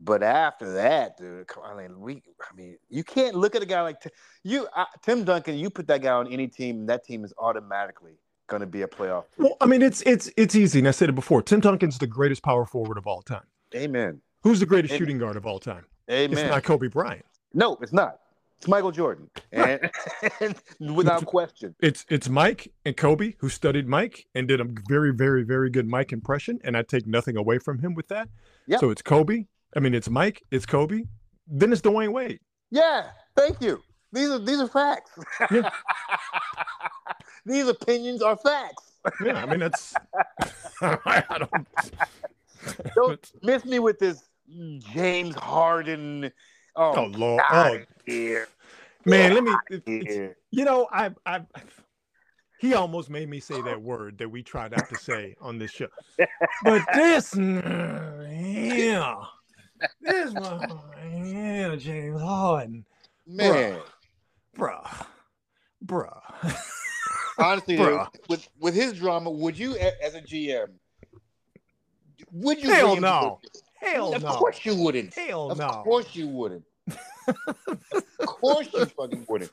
[0.00, 3.82] But after that, dude, I mean, we, I mean, you can't look at a guy
[3.82, 4.12] like Tim,
[4.44, 5.58] you, uh, Tim Duncan.
[5.58, 8.12] You put that guy on any team, that team is automatically
[8.46, 9.24] going to be a playoff.
[9.34, 9.46] Team.
[9.46, 11.42] Well, I mean, it's it's it's easy, and I said it before.
[11.42, 13.44] Tim Duncan's the greatest power forward of all time.
[13.74, 14.20] Amen.
[14.42, 14.98] Who's the greatest Amen.
[14.98, 15.84] shooting guard of all time?
[16.10, 16.38] Amen.
[16.38, 17.24] It's not Kobe Bryant.
[17.52, 18.20] No, it's not.
[18.58, 19.88] It's Michael Jordan, and,
[20.40, 21.76] and without question.
[21.80, 25.86] It's it's Mike and Kobe who studied Mike and did a very very very good
[25.86, 28.28] Mike impression, and I take nothing away from him with that.
[28.66, 28.78] Yeah.
[28.78, 29.44] So it's Kobe.
[29.76, 30.42] I mean, it's Mike.
[30.50, 31.02] It's Kobe.
[31.46, 32.40] Then it's Dwyane Wade.
[32.70, 33.10] Yeah.
[33.36, 33.82] Thank you.
[34.12, 35.10] These are these are facts.
[35.50, 35.70] Yeah.
[37.46, 38.92] these opinions are facts.
[39.24, 39.42] yeah.
[39.42, 39.94] I mean, that's.
[40.80, 41.66] I don't.
[42.94, 44.22] Don't miss me with this
[44.92, 46.30] James Harden.
[46.76, 47.42] Oh, oh Lord!
[47.50, 48.48] Oh, here.
[49.04, 50.30] Man, let me.
[50.50, 51.42] You know, I, I,
[52.58, 55.70] he almost made me say that word that we try not to say on this
[55.70, 55.88] show.
[56.64, 59.14] But this, yeah,
[60.00, 60.80] this one,
[61.24, 62.84] yeah, James Harden,
[63.26, 63.78] man,
[64.56, 65.06] bruh,
[65.84, 66.20] bruh.
[66.42, 66.56] bruh.
[67.38, 68.10] Honestly, bruh.
[68.12, 70.68] Dude, with with his drama, would you, as a GM,
[72.32, 72.72] would you?
[72.72, 73.40] Hell no.
[73.80, 74.28] Hell of no.
[74.28, 75.14] Of course you wouldn't.
[75.14, 75.66] Hell of no.
[75.66, 76.64] Of course you wouldn't
[77.28, 79.50] of course you fucking wouldn't.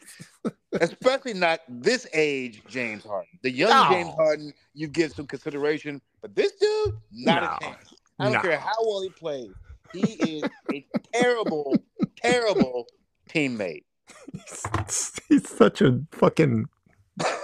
[0.73, 3.29] Especially not this age, James Harden.
[3.43, 3.89] The young no.
[3.89, 7.49] James Harden, you give some consideration, but this dude, not no.
[7.49, 7.93] a chance.
[8.19, 8.41] I don't no.
[8.41, 9.51] care how well he plays.
[9.93, 11.75] He is a terrible,
[12.21, 12.87] terrible
[13.29, 13.83] teammate.
[14.31, 16.65] He's, he's, such a fucking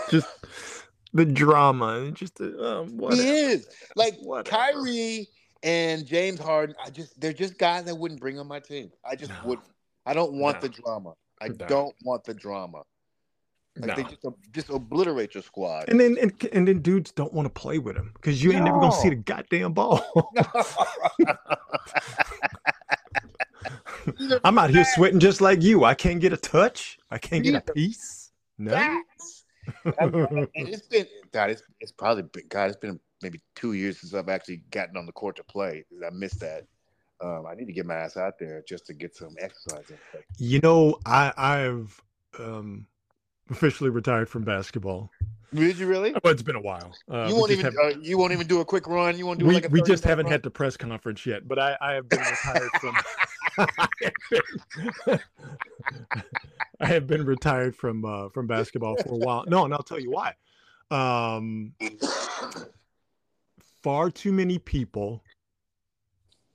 [0.09, 0.27] just
[1.13, 2.11] the drama.
[2.11, 4.49] Just um, he is like whatever.
[4.57, 5.27] Kyrie
[5.63, 6.75] and James Harden.
[6.83, 8.91] I just they're just guys I wouldn't bring on my team.
[9.05, 9.37] I just no.
[9.45, 9.67] wouldn't.
[10.05, 10.67] I don't want no.
[10.67, 11.13] the drama.
[11.41, 11.65] I no.
[11.67, 12.83] don't want the drama.
[13.77, 13.95] Like no.
[13.95, 15.85] they just just obliterate your squad.
[15.87, 18.65] And then and, and then dudes don't want to play with him because you ain't
[18.65, 20.03] never gonna see the goddamn ball.
[24.43, 25.85] I'm out here sweating just like you.
[25.85, 26.97] I can't get a touch.
[27.09, 28.31] I can't get a piece.
[28.57, 28.73] No.
[29.85, 31.51] and it's been God.
[31.51, 32.69] It's, it's probably been God.
[32.69, 35.85] It's been maybe two years since I've actually gotten on the court to play.
[36.05, 36.65] I missed that.
[37.21, 39.89] Um, I need to get my ass out there just to get some exercise.
[39.89, 39.97] in.
[40.37, 42.01] You know, I I've
[42.39, 42.87] um,
[43.49, 45.09] officially retired from basketball.
[45.53, 46.13] Did you really?
[46.23, 46.93] Well, it's been a while.
[47.11, 47.65] Uh, you won't even.
[47.65, 49.17] haven't- Uh, you won't even do a quick run.
[49.17, 49.69] You won't do we, like a.
[49.69, 50.31] we just haven't run?
[50.31, 52.95] had the press conference yet, but I, I have been retired from.
[53.57, 53.67] I
[53.99, 54.15] have
[55.05, 55.19] been-
[56.79, 59.43] I have been retired from uh, from basketball for a while.
[59.47, 60.35] No, and I'll tell you why.
[60.89, 61.73] Um,
[63.83, 65.23] far too many people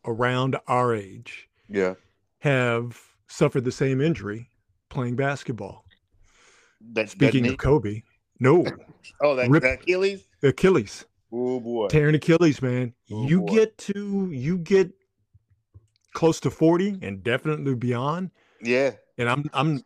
[0.04, 1.94] around our age Yeah.
[2.40, 4.48] have suffered the same injury
[4.88, 5.85] playing basketball.
[7.06, 8.02] Speaking that of Kobe,
[8.40, 8.64] no
[9.20, 10.24] oh, that, rip- that Achilles.
[10.42, 11.04] Achilles.
[11.32, 11.88] Oh boy.
[11.88, 12.94] tearing Achilles, man.
[13.10, 13.46] Oh, you boy.
[13.46, 14.90] get to you get
[16.14, 18.30] close to 40 and definitely beyond.
[18.62, 18.92] Yeah.
[19.18, 19.82] And I'm I'm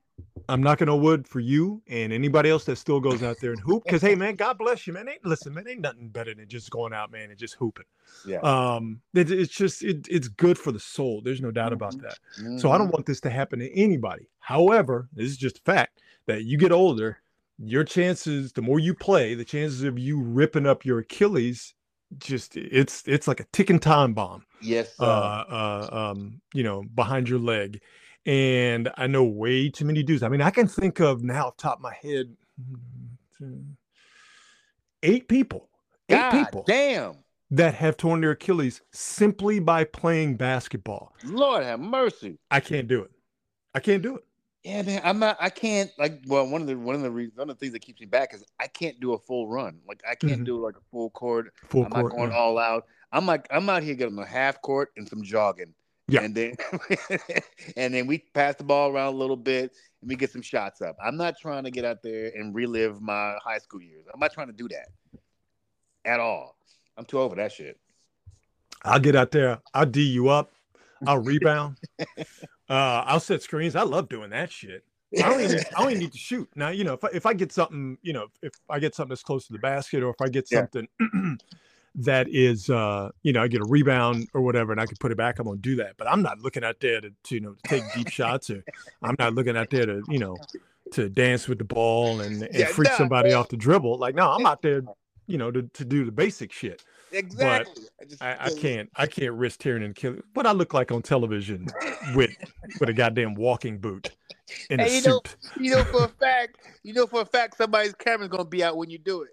[0.49, 3.61] I'm knocking on wood for you and anybody else that still goes out there and
[3.61, 3.85] hoop.
[3.89, 5.09] Cause hey man, God bless you, man.
[5.09, 7.87] Ain't listen, man, ain't nothing better than just going out, man, and just hooping.
[8.27, 8.39] Yeah.
[8.39, 11.21] Um it, it's just it, it's good for the soul.
[11.23, 12.03] There's no doubt about Mhm.
[12.03, 12.61] that.
[12.61, 14.29] So I don't want this to happen to anybody.
[14.41, 17.18] However, this is just a fact that you get older,
[17.59, 21.74] your chances, the more you play, the chances of you ripping up your Achilles,
[22.18, 24.44] just it's it's like a ticking time bomb.
[24.61, 24.94] Yes.
[24.98, 25.04] Uh,
[25.48, 27.80] Uh, um, you know, behind your leg.
[28.26, 30.22] And I know way too many dudes.
[30.22, 32.37] I mean, I can think of now off the top of my head
[35.02, 35.68] eight people.
[36.09, 37.14] Eight God people damn.
[37.50, 41.14] that have torn their Achilles simply by playing basketball.
[41.24, 42.38] Lord have mercy.
[42.50, 43.11] I can't do it.
[43.74, 44.24] I can't do it.
[44.62, 45.01] Yeah, man.
[45.05, 45.38] I'm not.
[45.40, 45.90] I can't.
[45.99, 48.01] Like, well, one of the one of the reasons, one of the things that keeps
[48.01, 49.81] me back is I can't do a full run.
[49.88, 50.46] Like, I can't Mhm.
[50.46, 51.53] do like a full court.
[51.68, 52.05] Full I'm court.
[52.12, 52.37] not going yeah.
[52.37, 52.87] all out.
[53.12, 55.73] I'm like, I'm out here getting a half court and some jogging.
[56.09, 56.23] Yeah.
[56.23, 56.57] And then,
[57.77, 60.83] and then we pass the ball around a little bit and we get some shots
[60.83, 60.96] up.
[61.03, 64.05] I'm not trying to get out there and relive my high school years.
[64.12, 64.88] I'm not trying to do that
[66.05, 66.57] at all.
[66.96, 67.79] I'm too over that shit.
[68.83, 69.61] I'll get out there.
[69.73, 70.51] I'll D you up.
[71.07, 71.77] I'll rebound.
[72.69, 73.77] uh, I'll set screens.
[73.77, 74.85] I love doing that shit.
[75.23, 76.49] I don't even I need to shoot.
[76.55, 79.11] Now, you know, if I, if I get something, you know, if I get something
[79.11, 80.59] that's close to the basket or if I get Yeah.
[80.61, 80.89] something
[81.97, 85.11] that is uh, you know, I get a rebound or whatever and I can put
[85.13, 85.97] it back, I'm gonna do that.
[85.99, 88.63] But I'm not looking out there to, to you know to take deep shots or
[89.03, 90.39] I'm not looking out there to, you know,
[90.93, 93.39] to dance with the ball and, and Yeah, freak nah, somebody man.
[93.39, 93.99] off the dribble.
[93.99, 94.83] Like, no, I'm out there,
[95.27, 96.83] you know, to, to do the basic shit.
[97.12, 97.85] Exactly.
[98.01, 100.92] I, just, I, I can't I can't risk tearing and killing what I look like
[100.92, 101.66] on television
[102.14, 102.31] with
[102.79, 104.11] with a goddamn walking boot
[104.70, 105.37] in a you know- suit.
[105.61, 106.57] You know for a fact.
[106.83, 109.31] You know for a fact somebody's camera's gonna be out when you do it.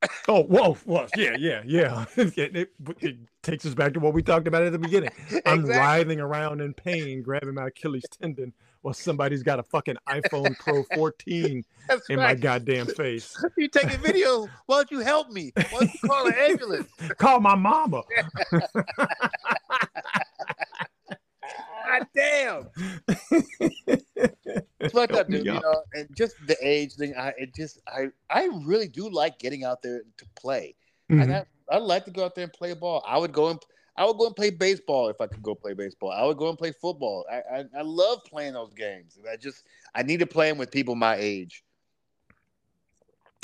[0.28, 2.04] Oh, whoa, whoa, yeah, yeah, yeah.
[2.16, 5.10] it, it- it takes us back to what we talked about at the beginning.
[5.46, 5.70] I'm Exactly.
[5.76, 10.82] writhing around in pain, grabbing my Achilles tendon while somebody's got a fucking iPhone Pro
[10.94, 13.36] 14 That's in my goddamn face.
[13.56, 14.46] You taking video?
[14.66, 15.52] Why don't you help me?
[15.56, 16.88] Why don't you call an ambulance?
[17.16, 18.02] Call my mama.
[21.86, 22.68] God damn.
[24.80, 25.46] It's fucked up, dude.
[25.46, 27.14] You know, and just the age thing.
[27.16, 30.74] I it just I I really do like getting out there to play.
[31.10, 31.22] Mhm.
[31.22, 33.02] And I I'd like to go out there and play ball.
[33.06, 33.58] I would go and
[33.98, 36.12] I would go and play baseball if I could go play baseball.
[36.12, 37.26] I would go and play football.
[37.30, 39.18] I I, I love playing those games.
[39.30, 41.64] I just I need to play them with people my age.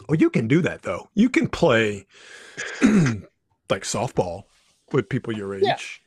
[0.08, 1.08] Oh, you can do that though.
[1.14, 2.06] You can play
[2.82, 4.44] like softball
[4.92, 5.62] with people your age.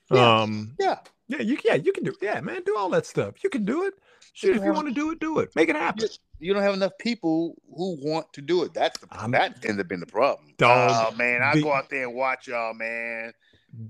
[0.10, 0.42] Yeah, yeah.
[0.42, 1.00] Um, Yeah.
[1.28, 3.44] yeah, you yeah, you can do yeah, man, do all that stuff.
[3.44, 3.96] You can do it.
[4.34, 5.50] Shit, if you want to do it, do it.
[5.56, 6.08] Make it happen.
[6.40, 8.74] You don't have enough people who want to do it.
[8.74, 10.54] That's the I'm- that ends up being the problem.
[10.58, 13.34] Dog, oh man, I the- go out there and watch y'all, man.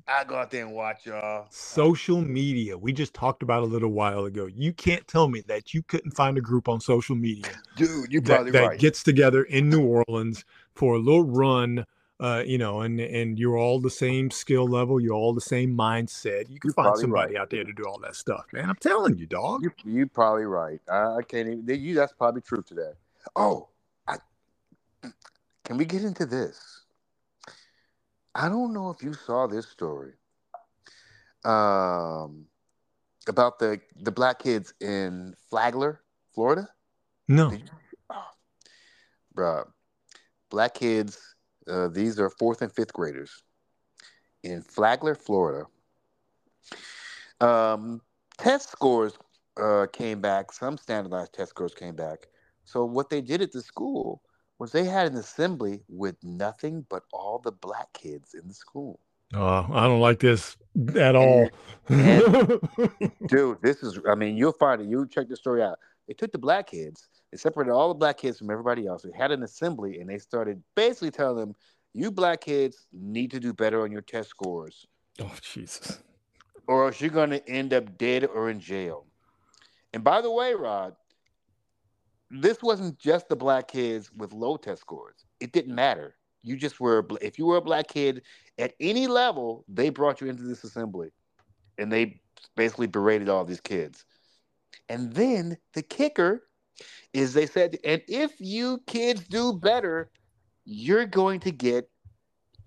[0.07, 1.47] I go out there and watch y'all.
[1.49, 2.77] Social media.
[2.77, 4.47] We just talked about a little while ago.
[4.47, 8.21] You can't tell me that you couldn't find a group on social media Dude, you're
[8.23, 11.85] that, probably that gets together in New Orleans for a little run.
[12.19, 15.77] Uh, you know, and and you're all the same skill level, you're all the same
[15.77, 16.49] mindset.
[16.49, 17.41] You can You're find somebody right.
[17.41, 18.67] out there to do all that stuff, man.
[18.67, 19.61] I'm telling you, dog.
[19.61, 20.81] You you probably right.
[20.91, 21.63] I, I can't even.
[21.67, 22.93] You that's probably true today.
[23.35, 23.67] Oh,
[24.07, 24.15] I,
[25.63, 26.76] can we get into this?
[28.37, 30.13] I don't know if you saw this story.
[31.43, 32.47] Um,
[33.27, 36.01] about the the black kids in Flagler,
[36.33, 36.69] Florida.
[37.27, 37.49] No.
[37.49, 37.67] Did you-
[38.11, 38.29] oh,
[39.35, 39.65] bruh,
[40.49, 41.35] black kids.
[41.67, 43.43] Uh, these are fourth and fifth graders
[44.43, 45.65] in Flagler, Florida.
[47.41, 48.01] Um,
[48.37, 49.17] test scores
[49.57, 50.53] uh, came back.
[50.53, 52.27] Some standardized test scores came back.
[52.63, 54.21] So what they did at the school
[54.59, 58.99] was they had an assembly with nothing but all the black kids in the school.
[59.33, 60.55] Uh, I don't like this
[60.95, 61.49] at all.
[61.89, 63.99] Dude, this is.
[64.09, 64.87] I mean, you'll find it.
[64.87, 65.79] You check the story out.
[66.07, 67.09] They took the black kids.
[67.31, 69.03] They separated all the black kids from everybody else.
[69.03, 71.55] They had an assembly, and they started basically telling them,
[71.93, 74.85] "You black kids need to do better on your test scores."
[75.19, 75.99] oh Jesus!
[76.67, 79.05] or else you're going to end up dead or in jail.
[79.93, 80.95] And by the way, Rod,
[82.29, 85.25] this wasn't just the black kids with low test scores.
[85.39, 86.15] It didn't matter.
[86.43, 88.21] You just were, if you were a black kid
[88.57, 91.09] at any level, they brought you into this assembly
[91.77, 92.21] and they
[92.55, 94.05] basically berated all these kids.
[94.89, 96.43] And then the kicker
[97.13, 100.09] is they said, and if you kids do better,
[100.65, 101.89] you're going to get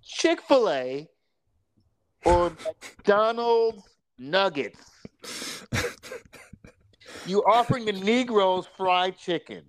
[0.02, 1.08] Chick fil A
[2.24, 2.52] or
[2.96, 3.82] McDonald's
[4.18, 4.90] nuggets.
[7.26, 9.62] you offering the Negroes fried chicken.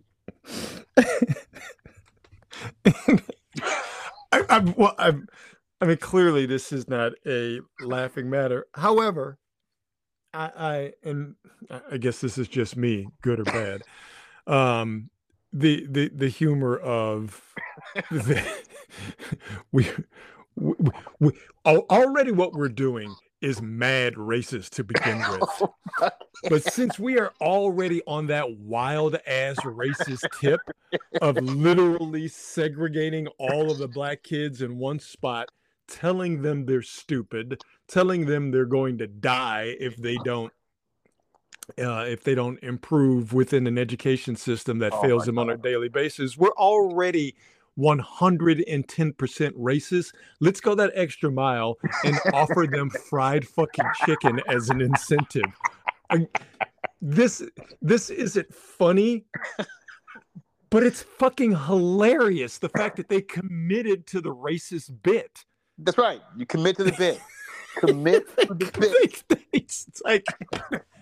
[2.86, 5.28] I, I'm, well, I'm,
[5.80, 8.68] I mean, clearly this is not a laughing matter.
[8.76, 9.38] However,
[10.34, 11.36] I, I and
[11.92, 13.84] I guess this is just me, good or bad.
[14.48, 15.10] Um,
[15.54, 17.42] the the the humor of
[18.10, 18.42] the,
[19.72, 19.88] we,
[20.56, 21.32] we, we
[21.66, 25.42] already what we're doing is mad racist to begin with.
[25.62, 25.74] Oh
[26.50, 30.62] but since we are already on that wild ass racist tip
[31.22, 35.50] of literally segregating all of the black kids in one spot,
[35.88, 40.52] telling them they're stupid, telling them they're going to die if they don't
[41.80, 45.42] uh, if they don't improve within an education system that oh fails them God.
[45.42, 46.38] on a daily basis.
[46.38, 47.36] We're already
[47.78, 50.14] 110% racist.
[50.40, 55.46] Let's go that extra mile and offer them fried fucking chicken as an incentive.
[56.10, 56.28] I,
[57.02, 57.42] this
[57.82, 59.26] this isn't funny,
[60.70, 65.46] but it's fucking hilarious the fact that they committed to the racist bit.
[65.78, 66.22] That's right.
[66.38, 67.20] You commit to the bit.
[67.78, 69.42] commit to the bit.
[69.54, 70.26] it's like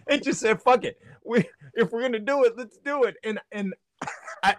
[0.08, 1.00] it just said, "Fuck it.
[1.26, 3.74] We if we're gonna do it, let's do it." And and
[4.44, 4.56] I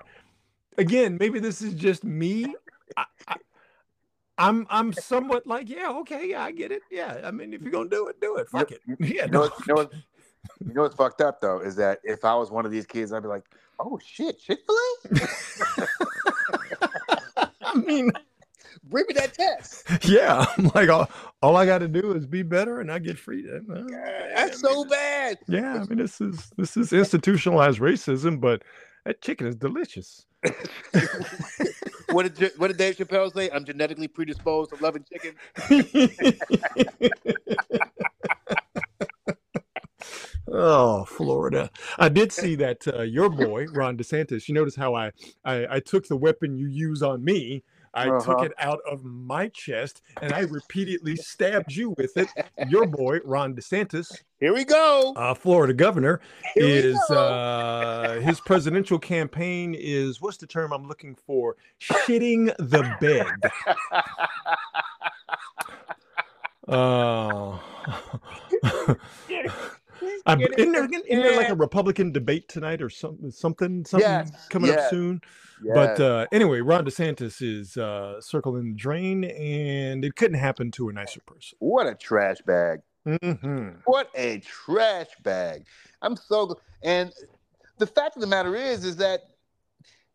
[0.78, 2.54] again, maybe this is just me.
[2.96, 3.36] I, I,
[4.38, 6.82] I'm I'm somewhat like, yeah, okay, yeah, I get it.
[6.90, 8.48] Yeah, I mean, if you're gonna do it, do it.
[8.48, 8.80] Fuck it.
[8.98, 9.26] Yeah.
[9.26, 9.92] You know, you know, what,
[10.64, 13.12] you know what's fucked up though is that if I was one of these kids,
[13.12, 13.44] I'd be like,
[13.78, 14.76] oh shit, Chick Fil
[15.76, 15.88] A.
[17.62, 18.10] I mean,
[18.84, 19.84] bring me that test.
[20.04, 21.10] Yeah, I'm like all,
[21.42, 23.46] all I got to do is be better, and I get free.
[23.66, 23.86] Well,
[24.34, 25.38] That's so bad.
[25.48, 28.62] Yeah, I mean this is this is institutionalized racism, but
[29.04, 30.26] that chicken is delicious.
[32.10, 33.50] what did what did Dave Chappelle say?
[33.50, 35.34] I'm genetically predisposed to loving chicken.
[40.48, 41.70] oh, Florida!
[41.98, 44.48] I did see that uh, your boy Ron DeSantis.
[44.48, 45.12] You notice how I,
[45.44, 47.62] I I took the weapon you use on me
[47.94, 48.20] I uh-huh.
[48.20, 52.28] took it out of my chest and I repeatedly stabbed you with it.
[52.68, 54.12] Your boy, Ron DeSantis.
[54.38, 55.12] Here we go.
[55.16, 56.20] Uh, Florida governor
[56.54, 61.56] Here is uh, his presidential campaign is what's the term I'm looking for?
[61.80, 63.26] Shitting the bed.
[66.72, 67.60] Oh.
[70.26, 73.30] I'm, isn't, there, isn't there like a Republican debate tonight or something?
[73.30, 75.20] Something, something yes, coming yes, up soon.
[75.62, 75.74] Yes.
[75.74, 80.88] But uh, anyway, Ron DeSantis is uh, circling the drain, and it couldn't happen to
[80.88, 81.56] a nicer person.
[81.58, 82.80] What a trash bag!
[83.06, 83.80] Mm-hmm.
[83.84, 85.66] What a trash bag!
[86.02, 87.12] I'm so and
[87.78, 89.20] the fact of the matter is, is that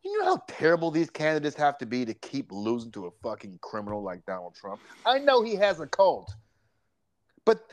[0.03, 3.57] you know how terrible these candidates have to be to keep losing to a fucking
[3.61, 4.79] criminal like Donald Trump.
[5.05, 6.31] I know he has a cult,
[7.43, 7.71] but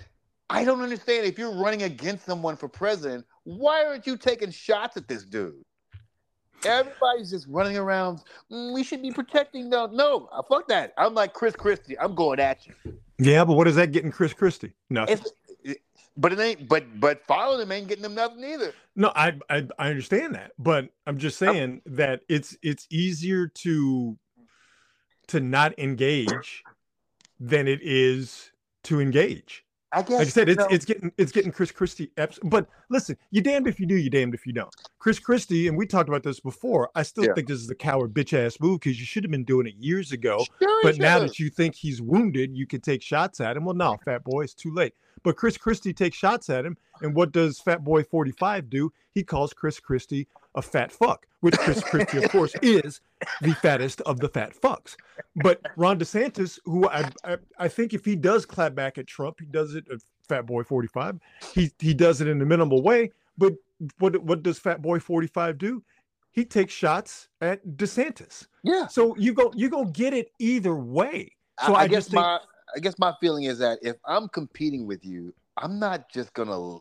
[0.52, 4.96] I don't understand if you're running against someone for president, why aren't you taking shots
[4.96, 5.64] at this dude?
[6.64, 8.20] Everybody's just running around.
[8.50, 9.96] Mm, we should be protecting them.
[9.96, 10.92] No, uh, fuck that.
[10.96, 11.98] I'm like Chris Christie.
[11.98, 12.74] I'm going at you.
[13.18, 14.72] Yeah, but what is that getting Chris Christie?
[14.90, 15.18] Nothing.
[15.64, 15.80] It's,
[16.16, 16.68] but it ain't.
[16.68, 18.74] But but following them ain't getting them nothing either.
[18.94, 23.48] No, I I, I understand that, but I'm just saying I'm, that it's it's easier
[23.48, 24.18] to
[25.28, 26.62] to not engage
[27.40, 28.52] than it is
[28.84, 29.64] to engage.
[29.92, 32.10] I guess like I said, it's it's getting it's getting Chris Christie.
[32.44, 34.74] But listen, you damned if you do, you damned if you don't.
[34.98, 36.90] Chris Christie, and we talked about this before.
[36.94, 37.34] I still yeah.
[37.34, 39.74] think this is a coward bitch ass move because you should have been doing it
[39.78, 40.44] years ago.
[40.60, 43.64] Sure, but now that you think he's wounded, you can take shots at him.
[43.64, 44.94] Well, no, fat boy, it's too late.
[45.22, 48.92] But Chris Christie takes shots at him, and what does Fat Boy 45 do?
[49.12, 53.00] He calls Chris Christie a fat fuck, which Chris Christie, of course, is
[53.40, 54.96] the fattest of the fat fucks.
[55.36, 59.40] But Ron DeSantis, who I, I, I think if he does clap back at Trump,
[59.40, 61.18] he does it at Fat Boy 45.
[61.54, 63.12] He he does it in a minimal way.
[63.38, 63.54] But
[63.98, 65.82] what what does Fat Boy 45 do?
[66.30, 68.46] He takes shots at DeSantis.
[68.62, 68.86] Yeah.
[68.86, 71.32] So you go you go get it either way.
[71.66, 72.38] So I, I, I guess think, my
[72.74, 76.78] I guess my feeling is that if I'm competing with you, I'm not just gonna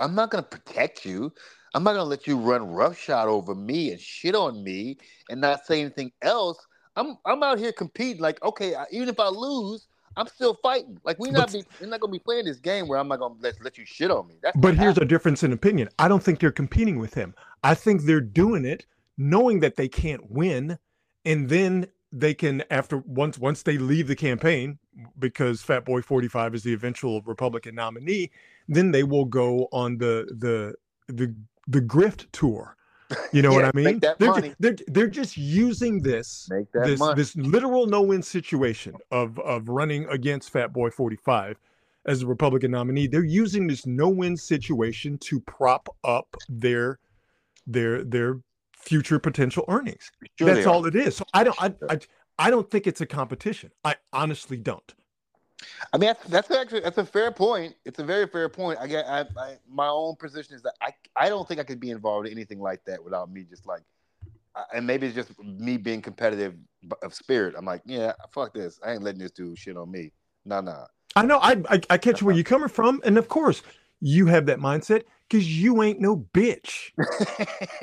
[0.00, 1.32] I'm not gonna protect you.
[1.74, 4.98] I'm not gonna let you run roughshod over me and shit on me
[5.30, 6.58] and not say anything else.
[6.96, 8.20] I'm I'm out here competing.
[8.20, 10.98] Like, okay, even if I lose, I'm still fighting.
[11.04, 13.34] Like we not be we're not gonna be playing this game where I'm not gonna
[13.40, 14.34] let, let you shit on me.
[14.42, 15.88] That's but here's a difference in opinion.
[15.98, 17.34] I don't think they're competing with him.
[17.64, 20.78] I think they're doing it knowing that they can't win,
[21.24, 24.78] and then they can after once once they leave the campaign
[25.18, 28.30] because Fat Boy 45 is the eventual Republican nominee,
[28.68, 30.74] then they will go on the the
[31.08, 31.34] the
[31.66, 32.76] the grift tour.
[33.32, 34.00] You know yeah, what I mean?
[34.00, 37.14] they're, just, they're they're just using this this money.
[37.14, 41.58] this literal no win situation of of running against Fat Boy 45
[42.06, 43.06] as a Republican nominee.
[43.06, 46.98] They're using this no win situation to prop up their
[47.66, 48.40] their their
[48.72, 50.10] future potential earnings.
[50.38, 51.16] Sure That's all it is.
[51.16, 51.98] So I don't I, I
[52.38, 53.70] I don't think it's a competition.
[53.84, 54.94] I honestly don't.
[55.92, 57.74] I mean, that's, that's actually that's a fair point.
[57.84, 58.78] It's a very fair point.
[58.80, 60.92] I get I, I, my own position is that I
[61.24, 63.82] I don't think I could be involved in anything like that without me just like,
[64.74, 66.54] and maybe it's just me being competitive
[67.02, 67.54] of spirit.
[67.56, 68.78] I'm like, yeah, fuck this.
[68.84, 70.12] I ain't letting this dude shit on me.
[70.44, 70.86] Nah, nah.
[71.16, 71.38] I know.
[71.38, 73.62] I I, I catch where you're coming from, and of course,
[74.00, 76.90] you have that mindset because you ain't no bitch.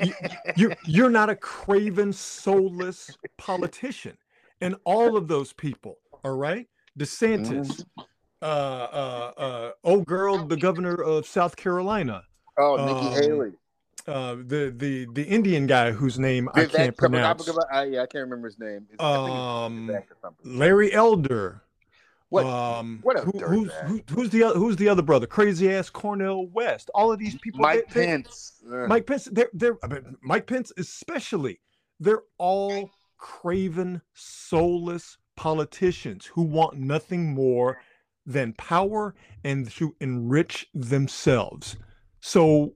[0.00, 0.14] you,
[0.56, 4.16] you're you're not a craven, soulless politician,
[4.60, 5.98] and all of those people.
[6.24, 6.66] All right
[6.98, 8.00] DeSantis, mm-hmm.
[8.42, 12.24] uh, uh, uh, old girl, the governor of South Carolina.
[12.60, 13.52] Oh, Nikki um, Haley.
[14.06, 17.48] Uh, the the the Indian guy whose name I can't pronounce.
[17.70, 18.86] I, yeah, I can't remember his name.
[18.90, 19.90] It's, um,
[20.44, 21.62] Larry Elder.
[22.30, 22.46] What?
[22.46, 25.26] Um, what who, who's who, who's the who's the other brother?
[25.26, 26.90] Crazy ass Cornel West.
[26.94, 27.60] All of these people.
[27.60, 28.62] Mike they, Pence.
[28.64, 29.28] They, Mike Pence.
[29.30, 31.60] They're they're I mean, Mike Pence especially.
[31.98, 37.82] They're all craven, soulless politicians who want nothing more
[38.26, 41.76] than power and to enrich themselves.
[42.20, 42.74] So,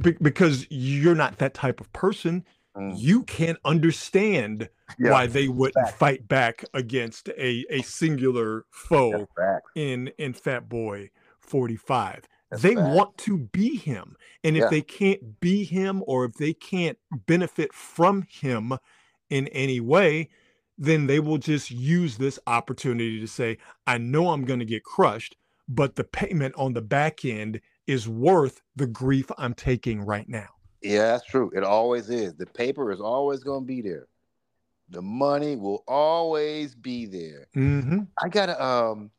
[0.00, 2.44] be- because you're not that type of person,
[2.76, 2.92] mm.
[2.96, 5.98] you can't understand yeah, why they wouldn't fact.
[5.98, 9.28] fight back against a, a singular foe
[9.74, 12.24] in in Fat Boy 45.
[12.50, 14.16] That's they want to be him.
[14.42, 14.68] And if yeah.
[14.70, 18.72] they can't be him or if they can't benefit from him
[19.28, 20.30] in any way,
[20.78, 24.84] then they will just use this opportunity to say, I know I'm going to get
[24.84, 25.36] crushed,
[25.68, 30.46] but the payment on the back end is worth the grief I'm taking right now.
[30.82, 31.50] Yeah, that's true.
[31.56, 32.34] It always is.
[32.34, 34.06] The paper is always going to be there.
[34.90, 37.48] The money will always be there.
[37.56, 38.02] Mm-hmm.
[38.22, 39.10] I gotta um,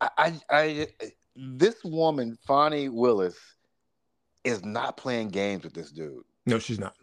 [0.00, 0.88] I, I, I,
[1.34, 3.36] this woman Fani Willis
[4.44, 6.22] is not playing games with this dude.
[6.46, 6.94] No, she's not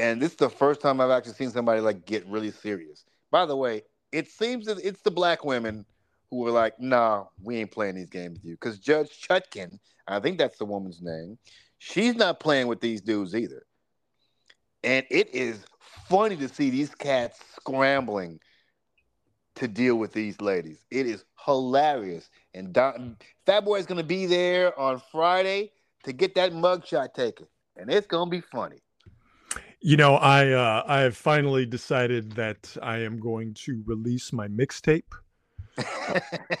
[0.00, 3.04] and this is the first time I've actually seen somebody like get really serious.
[3.30, 3.82] By the way,
[4.12, 5.84] it seems that it's the black women
[6.30, 10.20] who were like, "Nah, we ain't playing these games with you." Because Judge Chutkan, I
[10.20, 11.38] think that's the woman's name,
[11.78, 13.64] she's not playing with these dudes either.
[14.82, 15.64] And it is
[16.08, 18.40] funny to see these cats scrambling
[19.56, 20.84] to deal with these ladies.
[20.90, 22.30] It is hilarious.
[22.54, 23.16] And Don,
[23.46, 25.72] Fat Boy is going to be there on Friday
[26.04, 28.78] to get that mugshot taken, and it's going to be funny.
[29.82, 34.48] You know, I uh, I have finally decided that I am going to release my
[34.48, 35.12] mixtape,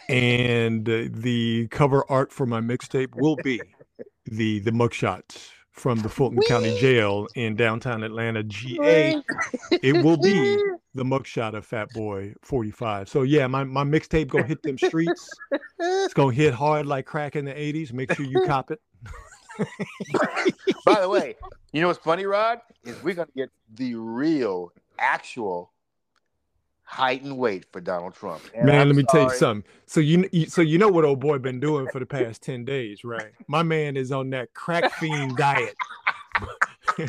[0.08, 3.60] and uh, the cover art for my mixtape will be
[4.26, 5.22] the the mugshot
[5.80, 6.46] from the Fulton Whee!
[6.46, 9.20] County Jail in downtown Atlanta, GA.
[9.82, 10.56] it will be
[10.94, 13.08] the mugshot of Fat Boy 45.
[13.08, 15.28] So yeah, my, my mixtape gonna hit them streets.
[15.78, 17.92] It's gonna hit hard like crack in the 80s.
[17.92, 18.80] Make sure you cop it.
[20.84, 21.36] By the way,
[21.72, 22.60] you know what's funny, Rod?
[22.84, 25.72] Is we're gonna get the real, actual
[26.90, 28.42] height and weight for Donald Trump.
[28.52, 29.24] And Man, I'm let me sorry.
[29.24, 29.70] tell you something.
[29.86, 33.04] So you, so you know what old boy been doing for the past ten days,
[33.04, 33.30] right?
[33.46, 35.76] My man is on that crack fiend diet.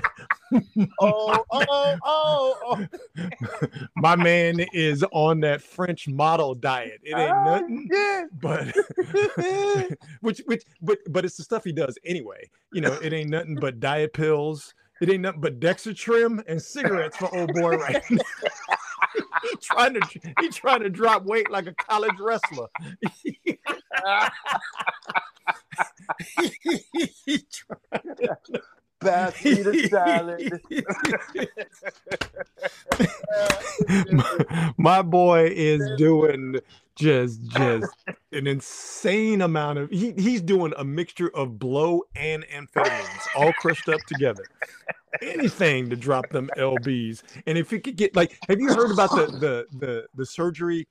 [1.00, 2.88] oh, oh, oh, oh.
[3.96, 7.02] My man is on that French model diet.
[7.04, 8.26] It ain't oh, nothing, yeah.
[8.40, 8.68] but
[10.22, 12.50] which, which, but, but it's the stuff he does anyway.
[12.72, 14.76] You know, it ain't nothing but diet pills.
[15.02, 18.22] It ain't nothing but Dexatrim and cigarettes for old boy right now.
[19.44, 20.02] he trying to
[20.40, 22.68] he trying to drop weight like a college wrestler.
[27.26, 28.38] he trying to,
[29.04, 30.62] me the salad.
[34.12, 36.60] my, my, boy is doing
[36.96, 37.94] just just
[38.32, 43.90] an insane amount of he, he's doing a mixture of blow and amphetamines all crushed
[43.90, 44.44] up together.
[45.22, 49.10] Anything to drop them lbs and if you could get like have you heard about
[49.12, 50.88] the the the, the surgery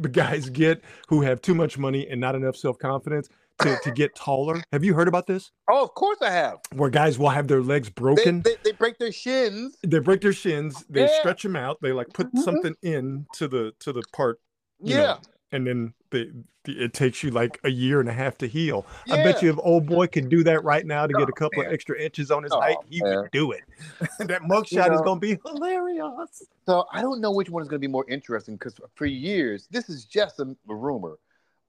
[0.00, 3.28] the guys get who have too much money and not enough self-confidence
[3.62, 4.62] to, to get taller.
[4.72, 5.50] Have you heard about this?
[5.68, 6.58] Oh, of course I have.
[6.74, 8.42] Where guys will have their legs broken.
[8.42, 9.76] They, they, they break their shins.
[9.82, 10.84] They break their shins.
[10.88, 11.18] They yeah.
[11.20, 11.78] stretch them out.
[11.80, 12.40] They like put mm-hmm.
[12.40, 14.40] something in to the to the part
[14.80, 14.96] Yeah.
[14.96, 15.18] know,
[15.52, 16.32] and then the,
[16.64, 18.86] the it takes you like a year and a half to heal.
[19.10, 21.62] I bet you if old boy could do that right now to get a couple
[21.62, 21.68] man.
[21.68, 23.22] of extra inches on his Oh, height, he man.
[23.22, 23.62] would do it.
[24.18, 26.44] that mugshot is know- gonna be hilarious.
[26.66, 29.68] So I don't know which one is going to be more interesting because for years
[29.70, 31.18] this is just a, a rumor,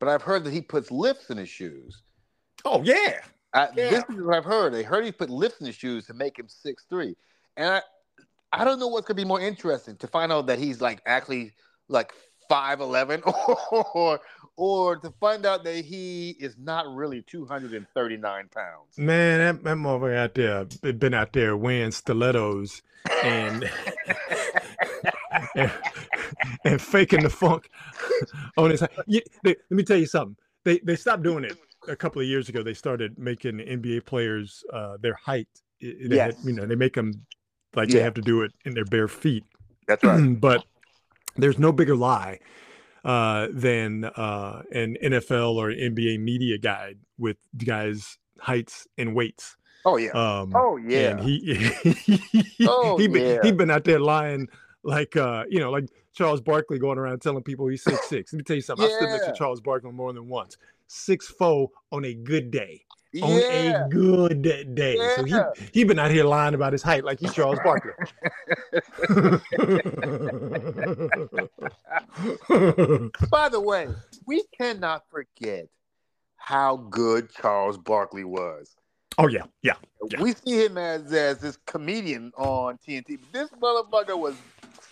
[0.03, 2.03] but I've heard that he puts lifts in his shoes.
[2.65, 3.19] Oh yeah.
[3.53, 3.89] I, Yeah.
[3.89, 4.73] This is what I've heard.
[4.73, 7.15] They heard he put lifts in his shoes to make him six three,
[7.55, 7.81] and I,
[8.51, 11.01] I don't know what's going to be more interesting to find out that he's like
[11.05, 11.53] actually
[11.87, 12.11] like
[12.49, 13.21] five eleven,
[13.93, 14.19] or
[14.57, 18.97] or to find out that he is not really two hundred and thirty nine pounds.
[18.97, 22.81] Man, that, that motherfucker out there been- been out there wearing stilettos
[23.23, 23.69] and
[25.55, 25.71] and,
[26.65, 27.69] and faking the funk
[28.57, 28.83] on his.
[29.07, 30.35] Yeah, they, let me tell you something.
[30.63, 32.63] They they stopped doing it a couple of years ago.
[32.63, 35.47] They started making NBA players uh, their height.
[35.81, 36.35] They Yes.
[36.45, 37.25] you know, they make them
[37.75, 39.43] like they have to do it in their bare feet.
[39.87, 40.39] That's right.
[40.39, 40.63] but
[41.35, 42.39] there's no bigger lie
[43.03, 49.57] uh, than uh, an NFL or NBA media guide with guys' heights and weights.
[49.85, 50.11] Oh yeah.
[50.11, 51.09] Um, oh yeah.
[51.09, 51.87] and he
[52.61, 53.39] Oh, he been, yeah.
[53.43, 54.47] he been out there lying
[54.85, 58.34] like uh you know like Charles Barkley going around telling people he's six six.
[58.34, 58.86] Let me tell you something.
[58.86, 60.57] I stood next to Charles Barkley more than once.
[60.88, 62.84] Six four on a good day.
[63.22, 64.97] On a good day.
[65.16, 65.36] So he
[65.72, 67.91] he been out here lying about his height like he's Charles Barkley.
[73.30, 73.88] By the way,
[74.26, 75.68] we cannot forget
[76.38, 78.76] how good Charles Barkley was.
[79.18, 79.74] oh yeah, yeah.
[80.09, 80.22] Yeah.
[80.22, 83.20] We see him as as this comedian on TNT.
[83.32, 84.36] This motherfucker was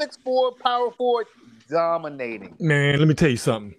[0.02, 1.28] six four, power forward,
[1.70, 2.56] dominating.
[2.60, 3.76] Man, let me tell you something.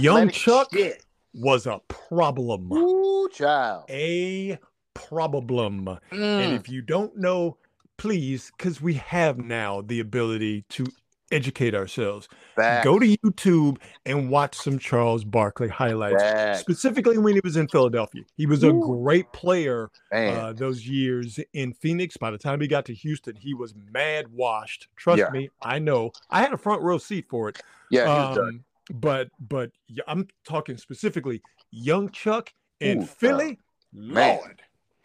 [0.00, 1.04] Young Chuck shit.
[1.34, 2.72] was a problem.
[2.72, 3.84] Ooh, child.
[3.90, 4.58] A
[4.94, 5.88] problem.
[5.88, 7.56] And Mm, if you don't know,
[7.96, 10.86] please, because we have now the ability to
[11.30, 16.60] educate ourselves, facts, go to YouTube and watch some Charles Barkley highlights, facts.
[16.60, 18.22] specifically when he was in Philadelphia.
[18.36, 22.16] He was a great player uh, those years in Phoenix.
[22.16, 24.88] By the time he got to Houston, he was mad washed.
[24.96, 25.30] Trust Yeah.
[25.30, 26.12] me, I know.
[26.30, 27.62] I had a front row seat for it.
[27.90, 28.46] yeah, he was done.
[28.48, 28.64] Um,
[29.00, 29.70] but but
[30.06, 33.58] I'm talking specifically young Chuck in Ooh, Philly.
[33.92, 34.36] man.
[34.36, 34.56] Lord, Man.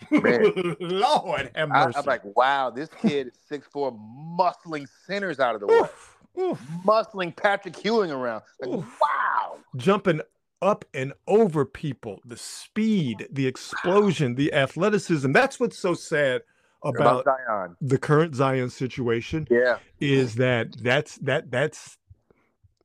[0.11, 1.97] Lord have I, mercy.
[1.99, 6.17] I'm like, wow, this kid is six four, muscling centers out of the way, Oof,
[6.39, 8.43] oof, muscling Patrick Ewing around.
[8.61, 8.99] Like, Oof.
[9.01, 9.57] wow.
[9.75, 10.21] jumping
[10.61, 15.31] up and over people, the speed, the explosion, the athleticism.
[15.31, 16.41] That's what's so sad
[16.83, 17.75] About about Zion.
[17.81, 19.77] the current Zion situation Yeah.
[19.99, 21.97] is that that's that that's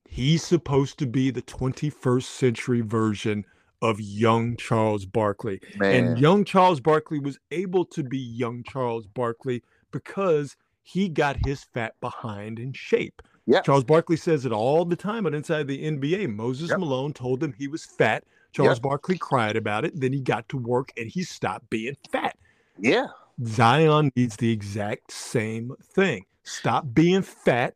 [0.09, 3.45] he's supposed to be the 21st century version
[3.83, 5.61] of young Charles Barkley.
[5.77, 5.95] Man.
[5.95, 11.64] And young Charles Barkley was able to be young Charles Barkley because he got his
[11.64, 13.22] fat behind in shape.
[13.47, 13.61] Yeah.
[13.61, 16.35] Charles Barkley says it all the time on Inside the NBA.
[16.35, 16.79] Moses Yep.
[16.79, 18.25] Malone told him he was fat.
[18.53, 19.99] Charles Barkley cried about it.
[20.01, 22.37] Then he got to work and he stopped being fat.
[22.79, 23.07] yeah.
[23.45, 26.25] Zion needs the exact same thing.
[26.45, 27.75] Stop being fat,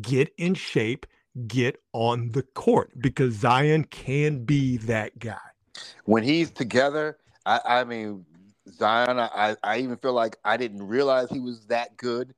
[0.00, 1.04] get in shape,
[1.46, 5.38] get on the court because Zion can be that guy.
[6.04, 8.24] When he's together, I, I mean,
[8.70, 12.34] Zion, I, I even feel like I didn't realize he was that good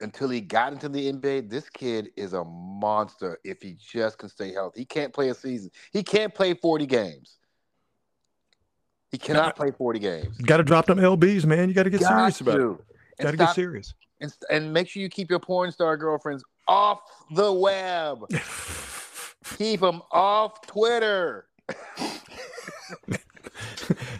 [0.00, 1.48] until he got into the NBA.
[1.48, 4.80] This kid is a monster if he just can stay healthy.
[4.80, 5.70] He can't play a season.
[5.92, 7.38] He can't play 40 games.
[9.12, 10.36] He cannot play 40 games.
[10.38, 11.68] Got to drop them LBs, man.
[11.68, 13.22] You got to get Got serious about it.
[13.22, 13.94] Got to get serious.
[14.20, 17.00] and, and make sure you keep your porn star girlfriends off
[17.30, 18.24] the web.
[19.58, 21.46] Keep him off Twitter.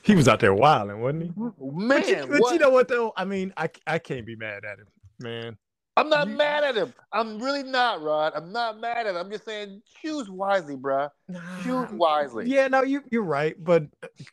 [0.02, 1.28] he was out there wilding, wasn't he?
[1.36, 2.52] Man, But, you, but what?
[2.52, 3.12] you know what though?
[3.16, 4.86] I mean, I I can't be mad at him,
[5.20, 5.56] man.
[5.98, 6.92] I'm not you- mad at him.
[7.12, 8.32] I'm really not, Rod.
[8.36, 9.16] I'm not mad at him.
[9.16, 11.10] I'm just saying choose wisely, bruh.
[11.62, 12.48] Choose wisely.
[12.48, 13.84] Yeah, no, you you're right, but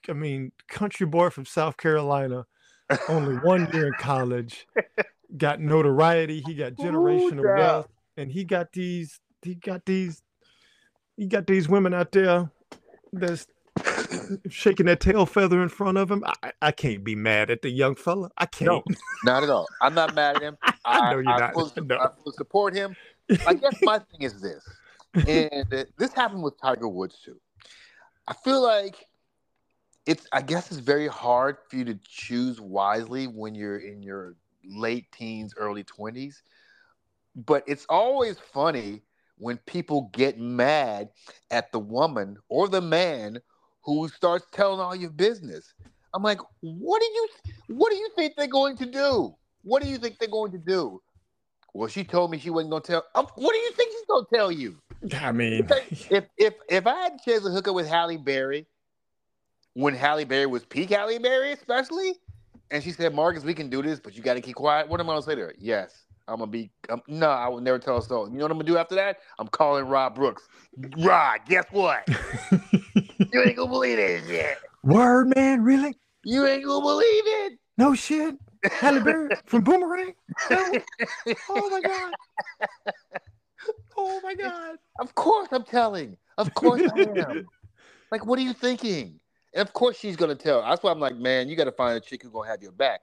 [0.10, 2.46] I mean, country boy from South Carolina,
[3.10, 4.68] only one year in college,
[5.38, 6.44] got notoriety.
[6.46, 7.58] He got generational child.
[7.58, 7.88] wealth,
[8.18, 9.20] and he got these.
[9.42, 10.22] He got these.
[11.18, 12.52] He got these women out there
[13.12, 13.48] that's
[14.50, 16.24] shaking their tail feather in front of him.
[16.44, 18.30] I, I can't be mad at the young fella.
[18.38, 18.68] I can't.
[18.68, 18.84] No.
[19.24, 19.68] Not at all.
[19.82, 20.58] I'm not mad at him.
[20.86, 21.58] I know you're I not.
[21.58, 21.98] I know.
[21.98, 22.96] I fully support him.
[23.48, 24.68] I guess my thing is this,
[25.28, 27.40] and this happened with Tiger Woods too.
[28.28, 29.08] I feel like
[30.06, 30.28] it's.
[30.34, 34.36] I guess it's very hard for you to choose wisely when you're in your
[34.66, 36.44] late teens, early twenties.
[37.36, 39.02] But it's always funny
[39.38, 41.10] when people get mad
[41.52, 43.40] at the woman or the man
[43.84, 45.74] who starts telling all your business.
[46.14, 47.28] I'm like, what do you,
[47.76, 49.36] what do you think they're going to do?
[49.64, 51.02] What do you think they're going to do?
[51.74, 53.06] Well, she told me she wasn't going to tell.
[53.16, 54.78] Um, what do you think she's gonna tell you.
[55.20, 55.68] I mean,
[56.10, 58.68] if if if I had a chance to hook up with Halle Berry
[59.74, 62.16] when Halle Berry was peak Halle Berry, especially,
[62.72, 65.00] and she said, "Marcus, we can do this, but you got to keep quiet." What
[65.00, 65.56] am I gonna say to her?
[65.58, 66.72] Yes, I'm gonna be.
[66.90, 68.30] Um, no, I will never tell a soul.
[68.30, 69.18] You know what I'm gonna do after that?
[69.40, 70.48] I'm calling Rob Brooks.
[70.98, 72.08] Rob, guess what?
[72.52, 74.58] you ain't gonna believe this shit.
[74.84, 75.96] Word, man, really?
[76.24, 77.60] You ain't gonna believe it.
[77.78, 78.36] No shit.
[78.66, 80.14] Halle Berry from Boomerang.
[80.50, 80.80] No.
[81.50, 82.14] Oh my god.
[83.96, 84.78] Oh my god.
[85.00, 86.18] Of course, I'm telling.
[86.38, 87.48] Of course, I am.
[88.12, 89.20] like, what are you thinking?
[89.54, 90.62] And of course, she's gonna tell.
[90.62, 92.72] That's why I'm like, man, you got to find a chick who's gonna have your
[92.72, 93.02] back.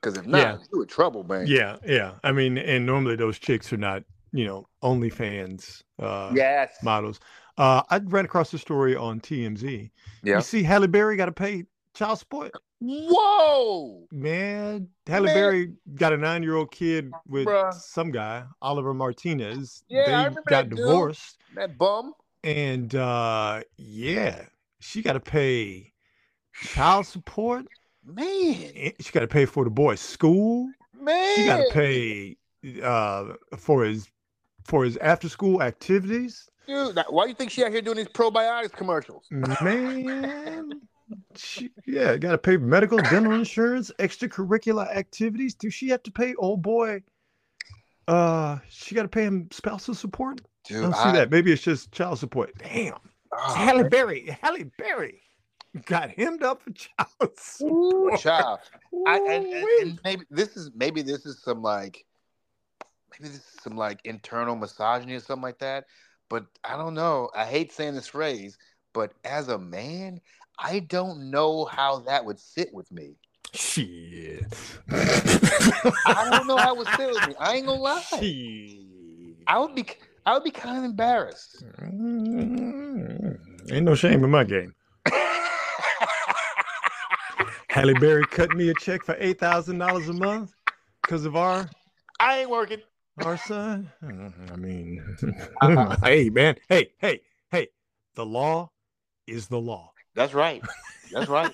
[0.00, 0.56] Because if not, Yeah.
[0.72, 1.46] you're in trouble, man.
[1.46, 2.14] Yeah, yeah.
[2.22, 6.76] I mean, and normally those chicks are not, you know, OnlyFans uh, Yes.
[6.82, 7.18] models.
[7.56, 9.90] Uh, I ran across the story on TMZ.
[10.22, 10.36] Yeah.
[10.36, 12.52] You see, Halle Berry got to pay child support.
[12.80, 14.06] Whoa.
[14.12, 15.34] Man, Halle Man.
[15.34, 17.74] Berry got a nine-year-old kid with Bruh.
[17.74, 19.82] some guy, Olivier Martinez.
[19.88, 20.78] Yeah, I they remember got that dude.
[20.78, 22.14] divorced, That bum.
[22.44, 24.44] and uh, yeah,
[24.80, 25.92] she got to pay
[26.52, 27.66] child support.
[28.14, 28.92] Man.
[29.00, 30.70] She got to pay for the boy's school.
[31.00, 31.36] Man.
[31.36, 32.36] She got to pay
[32.82, 34.08] uh, for his
[34.64, 36.48] for his after-school activities.
[36.66, 39.26] Dude, why do you think she out here doing these probiotics commercials?
[39.30, 40.82] Man,
[41.34, 45.54] she, yeah, got to pay medical, dental insurance, extracurricular activities.
[45.54, 47.02] Do she have to pay old boy?
[48.06, 50.42] Uh, she got to pay him spousal support.
[50.64, 51.30] Dude, I don't see that.
[51.30, 52.52] Maybe it's just child support.
[52.58, 52.98] Damn,
[53.32, 55.22] Oh, Halle Berry, Halle Berry
[55.86, 58.20] got hemmed up for child Ooh, support.
[58.20, 58.58] child.
[59.06, 62.04] I, and, and, and maybe this is maybe this is some like
[63.12, 65.84] maybe this is some like internal misogyny or something like that.
[66.28, 67.30] But I don't know.
[67.34, 68.58] I hate saying this phrase,
[68.92, 70.20] but as a man,
[70.58, 73.16] I don't know how that would sit with me.
[73.54, 74.44] Shit.
[74.90, 77.34] I don't know how it would sit with me.
[77.40, 78.00] I ain't gonna lie.
[78.00, 79.36] Shit.
[79.46, 79.86] I would be
[80.26, 81.64] I would be kind of embarrassed.
[81.82, 83.38] Mm,
[83.72, 84.74] Ain't no shame in my game.
[87.78, 90.52] Halle Berry cut me a check for eight thousand dollars a month
[91.02, 91.70] because of our
[92.18, 92.78] I ain't working.
[93.18, 93.88] our son.
[94.02, 95.00] Uh, I mean,
[95.62, 95.96] Uh-huh.
[96.02, 97.20] hey man, hey hey
[97.52, 97.68] hey,
[98.16, 98.72] the law
[99.28, 99.92] is the law.
[100.16, 100.60] That's right.
[101.12, 101.52] That's right.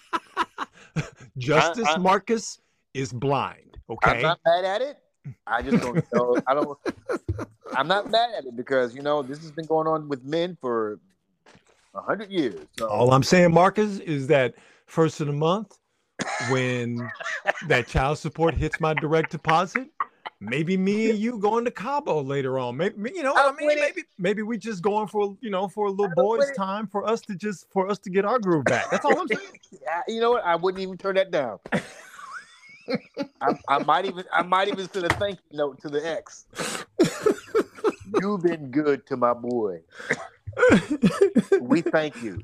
[1.36, 2.58] Justice I- Marcus
[2.94, 3.76] is blind.
[3.90, 4.12] Okay.
[4.12, 4.96] I'm not mad at it.
[5.46, 6.38] I just don't know.
[6.46, 6.78] I don't.
[7.76, 10.56] I'm not mad at it because you know this has been going on with men
[10.58, 11.00] for
[11.94, 12.66] a hundred years.
[12.78, 14.54] So All I'm saying, Marcus, is that
[14.86, 15.76] first of the month,
[16.48, 17.10] when
[17.66, 19.88] that child support hits my direct deposit,
[20.40, 22.76] maybe me and you going to Cabo later on.
[22.76, 23.66] Maybe you know oh, I I'm mean.
[23.68, 23.80] with it.
[23.80, 27.06] Maybe maybe we just going for you know for a little oh, boys time for
[27.08, 28.90] us to just for us to get our groove back.
[28.90, 29.40] That's all I'm saying.
[29.82, 30.44] Yeah, you know what?
[30.44, 31.58] I wouldn't even turn that down.
[33.40, 36.46] I, I might even I might even send a thank you note to the ex.
[38.20, 39.80] You've been good to my boy.
[41.60, 42.40] We thank you.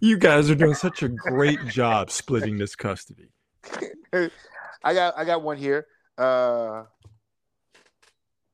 [0.00, 3.28] you guys are doing such a great job splitting this custody.
[4.12, 5.86] I got I got one here.
[6.18, 6.84] Uh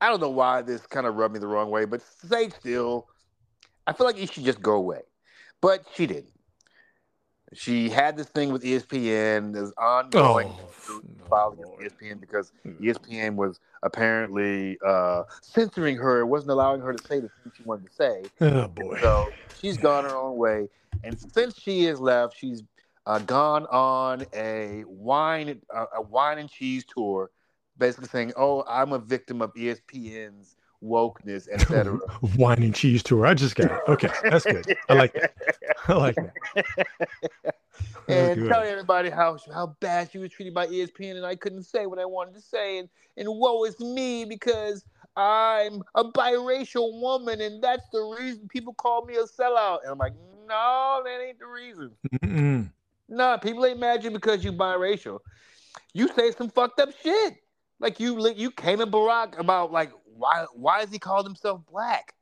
[0.00, 3.06] I don't know why this kind of rubbed me the wrong way, but Sage Steele,
[3.86, 5.00] I feel like it should just go away.
[5.60, 6.37] But she didn't.
[7.54, 9.52] She had this thing with ESPN.
[9.54, 11.80] There's ongoing Oh, filing Lord.
[11.82, 17.20] ESPN because E ESPN was apparently uh, censoring her, It wasn't allowing her to say
[17.20, 18.22] the things she wanted to say.
[18.40, 18.98] Oh boy.
[19.00, 19.28] So
[19.60, 20.68] she's gone her own way,
[21.04, 22.62] and since she has left, she's
[23.06, 27.30] uh, gone on a wine uh, a wine and cheese tour,
[27.78, 31.98] basically saying, "Oh, I'm a victim of ESPN's wokeness, etc."
[32.36, 33.26] Wine and cheese tour.
[33.26, 33.80] I just got it.
[33.88, 34.76] Okay, that's good.
[34.88, 35.34] I like that.
[35.88, 37.54] I like that.
[38.08, 41.86] And telling everybody how how bad she was treated by ESPN, and I couldn't say
[41.86, 47.40] what I wanted to say, and and woe is me because I'm a biracial woman,
[47.40, 49.82] and that's the reason people call me a sellout.
[49.82, 50.14] And I'm like,
[50.48, 51.90] no, that ain't the reason.
[52.22, 52.70] Mm-mm.
[53.08, 55.18] Nah, people ain't mad at you because you biracial.
[55.92, 57.36] You say some fucked up shit.
[57.80, 62.14] Like you you came at Barack about like why why does he called himself black?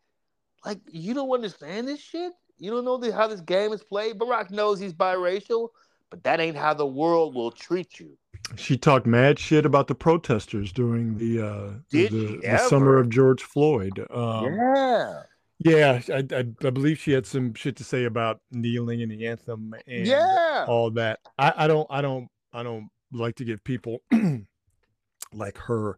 [0.64, 2.32] Like you don't understand this shit.
[2.59, 4.18] You don't know the, how this game is played.
[4.18, 5.68] Barack knows he's biracial,
[6.11, 8.16] but that ain't how the world will treat you.
[8.57, 13.42] She talked mad shit about the protesters during the uh the, the summer of George
[13.42, 14.07] Floyd.
[14.11, 15.22] Um, yeah,
[15.59, 19.26] yeah, I, I I believe she had some shit to say about kneeling in the
[19.26, 20.64] anthem and yeah.
[20.68, 21.20] all that.
[21.38, 24.03] I, I don't I don't I don't like to give people
[25.32, 25.97] like her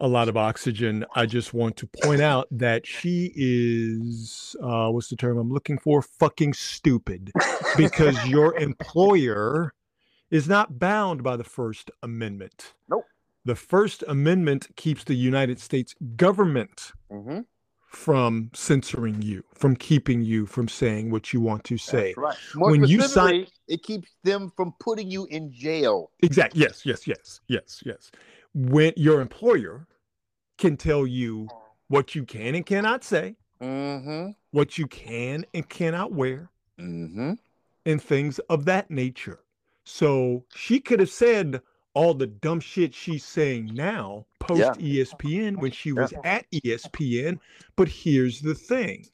[0.00, 1.04] a lot of oxygen.
[1.14, 5.78] I just want to point out that she is uh what's the term I'm looking
[5.78, 6.02] for?
[6.02, 7.32] Fucking stupid.
[7.76, 9.74] Because your employer
[10.30, 12.74] is not bound by the First Amendment.
[12.88, 13.06] Nope.
[13.44, 17.40] The First Amendment keeps the United States government hmm
[17.88, 22.08] from censoring you, from keeping you from saying what you want to say.
[22.08, 22.36] That's right.
[22.54, 26.10] More When you sign- it keeps them from putting you in jail.
[26.22, 26.60] Exactly.
[26.60, 28.10] Yes, yes, yes, yes, yes.
[28.58, 29.86] When your employer
[30.58, 31.46] can tell you
[31.86, 34.30] what you can and cannot say, Mm-hmm.
[34.50, 36.50] what you can and cannot wear,
[36.80, 37.34] Mm-hmm.
[37.86, 39.38] and things of that nature.
[39.84, 41.62] So she could have said
[41.94, 46.60] all the dumb shit she's saying now post E ESPN when she was at E
[46.64, 47.38] ESPN.
[47.76, 49.06] But here's the thing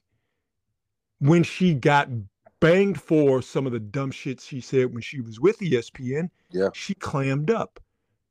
[1.19, 2.09] when she got
[2.59, 6.69] banged for some of the dumb shit she said when she was with ESPN, Yeah.
[6.73, 7.79] she clammed up.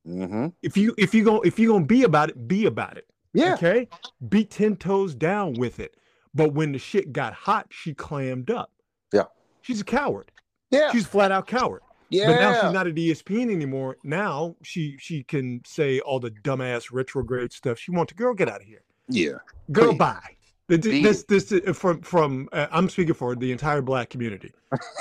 [0.07, 0.49] Mm-hmm.
[0.63, 3.07] If you if you go if you're gonna be about it, be about it.
[3.33, 3.55] Yeah.
[3.55, 3.89] Okay.
[4.29, 5.97] Be 10 toes down with it.
[6.35, 8.71] But when the shit got hot, she clammed up.
[9.13, 9.25] Yeah.
[9.63, 10.31] She's a coward.
[10.71, 10.93] Yeah.
[10.93, 11.83] She's flat out coward.
[12.11, 12.27] yeah.
[12.27, 13.97] But now she's not at ESPN anymore.
[14.05, 18.13] Now she she can say all the dumbass retrograde stuff she wants.
[18.13, 18.83] Girl, get out of here.
[19.09, 19.39] yeah.
[19.73, 19.99] Girl, Please.
[19.99, 20.21] bye.
[20.69, 24.53] Th- th- This this uh, from from uh, I'm speaking for the entire black community.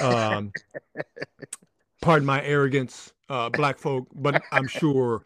[0.01, 0.51] Um,
[2.03, 5.23] pardon my arrogance, uh, black folk, but I'm sure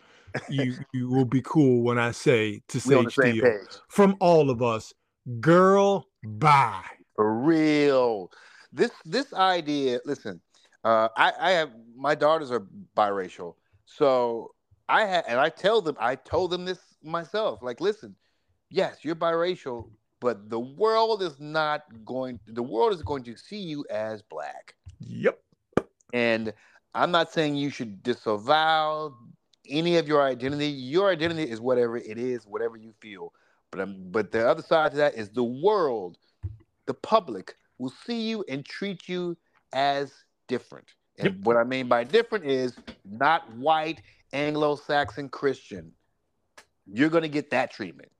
[0.49, 3.59] you you will be cool when I say to Sage Steele
[3.89, 4.93] from all of us,
[5.39, 6.84] girl, bye.
[7.15, 8.32] For real.
[8.71, 10.39] This this idea, listen,
[10.84, 13.55] uh, I, I have my daughters are biracial.
[13.86, 14.53] So
[14.88, 17.63] I had and I tell them, I told them this myself.
[17.63, 18.15] Like, listen,
[18.69, 23.57] yes, you're biracial, but the world is not going the world is going to see
[23.59, 24.75] you as black.
[24.99, 25.39] Yep.
[26.14, 26.53] And
[26.93, 29.14] I'm not saying you should disavow
[29.68, 30.68] any of your identity.
[30.68, 33.34] Your identity is whatever it is, whatever you feel.
[33.72, 36.18] But um, but the other side to that is the world,
[36.86, 39.38] the public will see you and treat you
[39.74, 40.14] as
[40.47, 40.88] different.
[41.20, 41.36] And Yep.
[41.43, 44.01] what I mean by different is not white,
[44.34, 45.91] Anglo-Saxon Christian.
[46.86, 48.12] You're gonna get that treatment.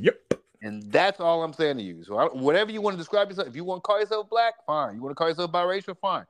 [0.00, 0.34] Yep.
[0.62, 2.02] And that's all I'm saying to you.
[2.04, 4.54] So I, whatever you want to describe yourself, if you want to call yourself black,
[4.66, 4.94] fine.
[4.96, 6.24] You want to call yourself biracial, fine.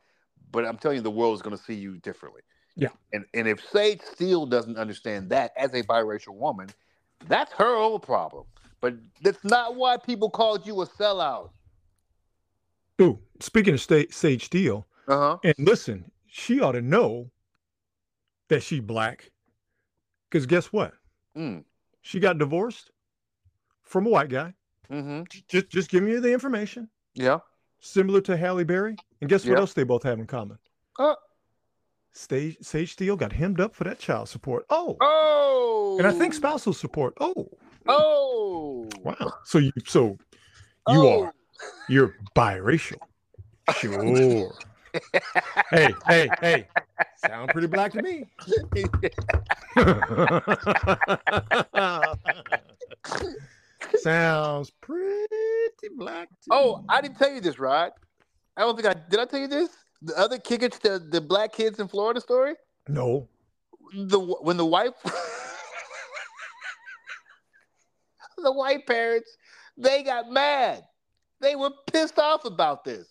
[0.51, 2.43] But I'm telling you, the world is going to see you differently.
[2.77, 2.89] Yeah.
[3.13, 6.69] And and if Sage Steele doesn't understand that as a biracial woman,
[7.29, 8.45] that's her own problem.
[8.81, 11.51] But that's not why people called you a sellout.
[13.01, 15.39] Ooh, speaking of sta- Sage Steele, Uh huh.
[15.45, 17.31] and listen, she ought to know
[18.49, 19.31] that she black.
[20.31, 20.95] Because guess what?
[21.37, 21.65] Mm.
[22.03, 22.91] She got divorced
[23.83, 24.55] from a white guy.
[24.91, 25.23] Mm-hmm.
[25.49, 26.89] Just just giving you the information.
[27.15, 27.39] Yeah.
[27.85, 28.97] Similar to Halle Berry.
[29.21, 29.59] And guess what Yeah.
[29.59, 30.59] else they both have in common?
[30.99, 31.15] Uh.
[32.13, 34.65] Sage, Sage Steele got hemmed up for that child support.
[34.71, 34.97] Oh.
[35.03, 35.97] Oh.
[35.99, 37.15] And I think spousal support.
[37.21, 37.51] Oh.
[37.87, 38.89] Oh.
[39.03, 39.35] Wow.
[39.45, 40.17] So you so
[40.89, 41.23] you Oh.
[41.25, 41.35] are
[41.89, 42.97] you're biracial.
[43.77, 44.53] Sure.
[45.71, 46.69] hey, hey, hey.
[47.19, 48.25] Sound pretty black to me.
[54.01, 55.27] Sounds pretty
[55.97, 56.85] black Oh.
[56.89, 57.93] I didn't tell you this, Rod.
[58.57, 59.21] I don't think I did.
[59.21, 59.71] I tell you this.
[60.03, 62.55] The other kicker to the, the black kids in Florida story.
[62.89, 63.29] No.
[63.95, 64.93] The when the white
[68.39, 69.37] the white parents
[69.77, 70.85] they got mad.
[71.41, 73.09] They were pissed off about this.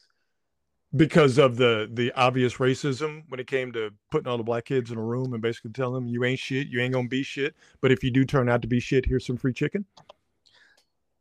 [0.95, 4.91] Because of the the obvious racism when it came to putting all the black kids
[4.91, 7.55] in a room and basically telling them you ain't shit, you ain't gonna be shit.
[7.81, 9.86] But if you do turn out to be shit, here's some free chicken.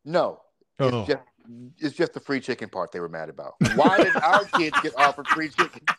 [0.05, 0.41] No,
[0.79, 1.05] it's Oh.
[1.07, 1.23] just
[1.79, 3.55] it's just the free chicken part they were mad about.
[3.75, 5.81] Why did our kids get offered free chicken?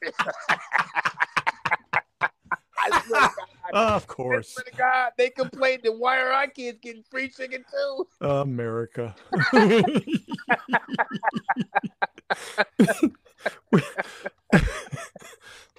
[2.86, 3.32] I swear to God,
[3.74, 4.58] of course.
[4.78, 8.08] God, they complained that why are our kids getting free chicken too?
[8.22, 9.16] America.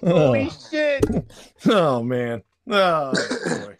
[0.02, 1.04] Holy oh, shit!
[1.66, 2.42] oh, man.
[2.70, 3.76] Oh boy.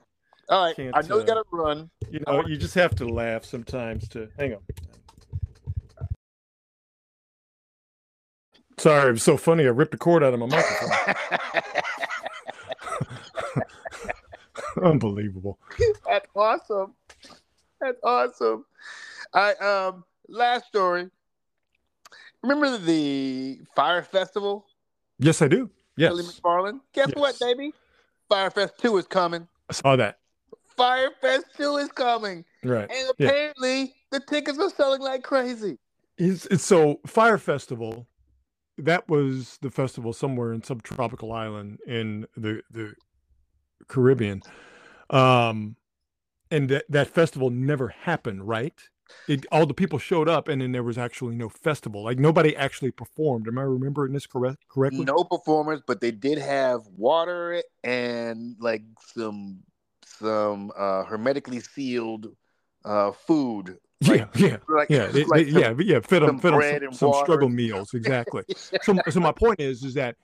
[0.48, 1.90] All right, Can't, I know you uh, gotta run.
[2.10, 4.60] You know, you just have to laugh sometimes to hang on.
[8.78, 9.64] Sorry, it was so funny.
[9.64, 11.14] I ripped the cord out of my microphone.
[14.84, 15.58] Unbelievable.
[16.06, 16.94] That's awesome.
[17.80, 18.64] That's awesome.
[19.32, 21.08] I um last story.
[22.42, 24.66] Remember the Fyre Festival?
[25.18, 25.70] Yes, I do.
[25.96, 26.10] Yes.
[26.10, 26.80] Billy McFarland?
[26.92, 27.38] Guess what, Yes.
[27.38, 27.72] baby?
[28.28, 29.48] Fyre Fest 2 is coming.
[29.70, 30.18] I saw that.
[30.76, 32.44] Fyre Fest 2 is coming.
[32.62, 32.90] Right.
[32.90, 33.28] And Yeah.
[33.28, 35.78] apparently the tickets are selling like crazy.
[36.18, 38.06] It's, it's so Fyre Festival.
[38.78, 42.94] That was the festival somewhere in subtropical island in the the
[43.86, 44.42] Caribbean,
[45.10, 45.76] um,
[46.50, 48.48] and that that festival never happened.
[48.48, 48.74] Right?
[49.28, 52.02] It, all the people showed up, and then there was actually no festival.
[52.02, 53.46] Like nobody actually performed.
[53.46, 55.04] Am I remembering this correct correctly?
[55.04, 58.82] No performers, but they did have water and like
[59.14, 59.60] some
[60.18, 62.28] some uh hermetically sealed
[62.84, 66.00] uh food yeah, yeah, like, yeah, like some- yeah, yeah.
[66.00, 68.42] Fed them, some fed them some, and some struggle meals, exactly.
[68.82, 70.16] so, so my point is, is that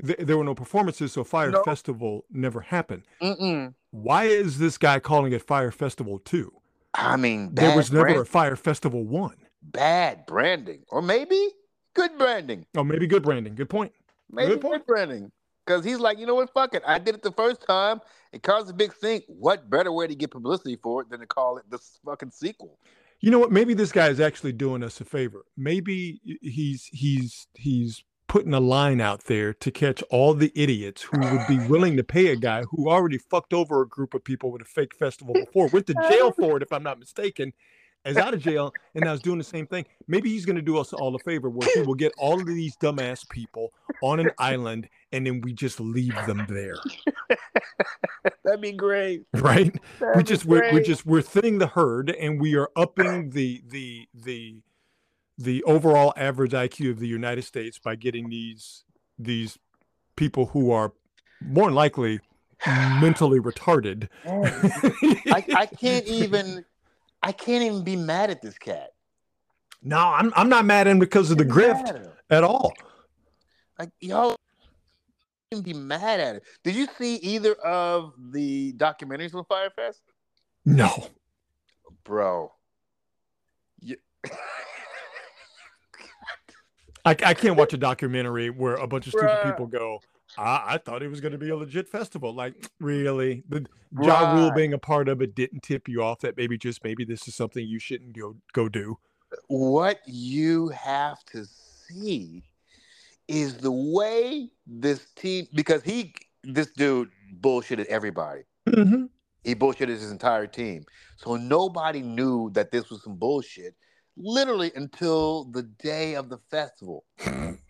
[0.00, 1.62] there were no performances, so Fyre No.
[1.62, 3.04] Festival never happened.
[3.22, 3.72] Mm-mm.
[3.90, 6.52] Why is this guy calling it Fyre Festival Two?
[6.94, 9.36] I mean, There was never a Fyre Festival One.
[9.62, 11.48] bad branding, or maybe
[11.94, 12.66] good branding.
[12.76, 13.54] Oh, maybe good branding.
[13.54, 13.92] Good point.
[14.30, 14.86] Maybe Good good, point.
[14.86, 15.32] branding.
[15.64, 16.52] Because he's like, you know what?
[16.52, 16.82] Fuck it.
[16.86, 18.00] I did it the first time.
[18.32, 19.22] It caused a big thing.
[19.28, 22.78] What better way to get publicity for it than to call it the fucking sequel?
[23.20, 23.52] You know what?
[23.52, 25.44] Maybe this guy is actually doing us a favor.
[25.56, 28.02] Maybe he's he's he's
[28.32, 32.02] putting a line out there to catch all the idiots who would be willing to
[32.02, 35.34] pay a guy who already fucked over a group of people with a fake festival
[35.34, 37.52] before, went to jail for it, if I'm not mistaken,
[38.04, 39.84] is out of jail and now is doing the same thing.
[40.08, 42.46] Maybe he's going to do us all a favor where he will get all of
[42.46, 43.72] these dumbass people
[44.02, 46.76] on an island and then we just leave them there,
[48.44, 49.24] That'd be great.
[49.34, 49.72] right?
[50.00, 53.62] That'd we just we're, we're just we're thinning the herd and we are upping the
[53.68, 54.60] the the
[55.38, 58.84] the overall average IQ of the United States by getting these
[59.18, 59.58] these
[60.16, 60.92] people who are
[61.40, 62.20] more than likely
[62.66, 64.08] mentally retarded.
[64.24, 66.64] I, I can't even.
[67.22, 68.90] I can't even be mad at this cat.
[69.82, 72.72] no, I'm I'm not mad at him because of the grift at at all.
[73.78, 74.36] Like y'all
[75.52, 76.44] can be mad at it.
[76.64, 80.00] Did you see either of the documentaries from Fyre Fest?
[80.64, 81.08] No.
[82.04, 82.52] Bro.
[83.80, 83.96] You...
[87.04, 89.50] I, I can't watch a documentary where a bunch of stupid Bruh.
[89.50, 90.00] people go,
[90.38, 92.34] I, I thought it was going to be a legit festival.
[92.34, 93.42] Like, really?
[93.48, 93.66] The
[94.00, 97.04] Ja Rule being a part of it didn't tip you off that maybe just maybe
[97.04, 98.98] this is something you shouldn't go go do.
[99.48, 102.42] what you have to see
[103.28, 106.14] is the way this team because he
[106.44, 107.10] this dude
[107.40, 108.42] bullshitted everybody.
[108.68, 109.04] Mm-hmm.
[109.44, 110.84] He bullshitted his entire team.
[111.16, 113.74] So nobody knew that this was some bullshit
[114.16, 117.04] literally until the day of the festival.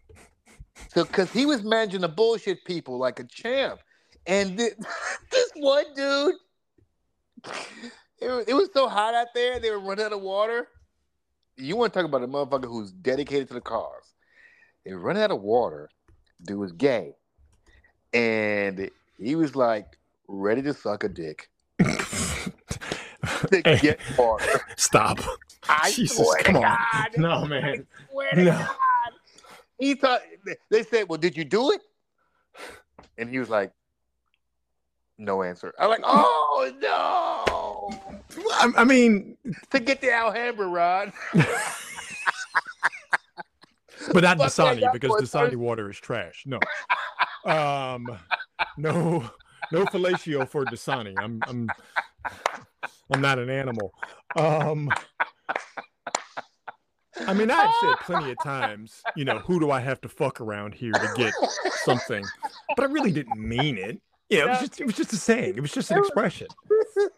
[0.94, 3.80] so cuz he was managing the bullshit people like a champ.
[4.26, 4.70] And thi-
[5.30, 6.34] this one dude
[8.20, 10.68] it, it was so hot out there, they were running out of water.
[11.56, 14.14] You want to talk about a motherfucker who's dedicated to the cause.
[14.84, 15.90] They were running out of water.
[16.44, 17.14] Dude was gay.
[18.12, 19.86] And he was like
[20.28, 21.48] ready to suck a dick
[21.80, 21.86] to
[23.64, 23.78] Hey.
[23.80, 24.44] get water.
[24.76, 25.18] Stop.
[25.68, 26.62] I Jesus, come on.
[26.62, 27.08] God.
[27.18, 27.64] No, man.
[27.64, 28.66] I swear to No.
[29.82, 29.86] God.
[29.86, 30.20] He thought
[30.70, 31.80] they said, "Well, did you do it?"
[33.18, 33.72] And he was like,
[35.18, 37.90] "No answer." I'm like, "Oh no!"
[38.52, 39.36] I, I mean,
[39.70, 41.12] To get the Alhambra rod.
[44.12, 46.44] but not that Dasani because for Dasani water is trash.
[46.46, 46.58] No.
[47.44, 48.06] Um,
[48.76, 49.28] no,
[49.72, 51.14] no fellatio for Dasani.
[51.18, 51.68] I'm, I'm,
[53.12, 53.92] I'm not an animal.
[54.36, 54.88] Um,
[57.26, 60.40] I mean, I've said plenty of times, you know, who do I have to fuck
[60.40, 61.32] around here to get
[61.84, 62.24] something?
[62.76, 64.00] But I really didn't mean it.
[64.28, 65.56] Yeah, it was just, it was just a saying.
[65.56, 66.48] It was just an expression.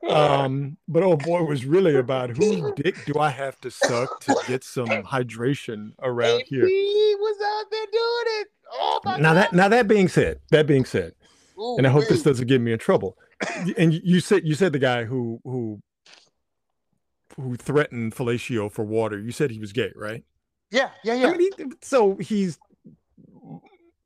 [0.09, 4.21] Um, but oh boy, it was really about who dick do I have to suck
[4.21, 6.65] to get some hydration around here.
[6.67, 8.49] He was out there doing it.
[8.73, 9.35] Oh my Now God.
[9.35, 11.13] that now that being said, that being said,
[11.59, 13.19] Ooh, and I hope this doesn't get me in trouble.
[13.77, 15.83] And you said you said the guy who who
[17.37, 19.19] who threatened fellatio for water.
[19.19, 20.25] You said he was gay, right?
[20.71, 21.29] Yeah, yeah, yeah.
[21.29, 22.59] I mean, he, so he's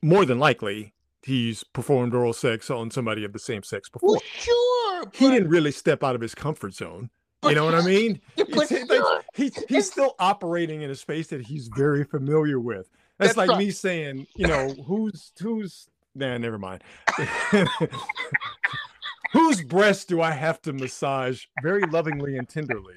[0.02, 4.10] more than likely he's performed oral sex on somebody of the same sex before.
[4.10, 5.04] well, sure.
[5.12, 7.10] He didn't really step out of his comfort zone.
[7.44, 8.20] You know what I mean?
[8.36, 9.22] But like, sure.
[9.34, 12.88] he, he's still operating in a space that he's very familiar with.
[13.18, 13.58] That's, That's like right.
[13.58, 16.82] me saying, you know, who's who's nah, never mind.
[19.32, 22.94] Whose breast do I have to massage very lovingly and tenderly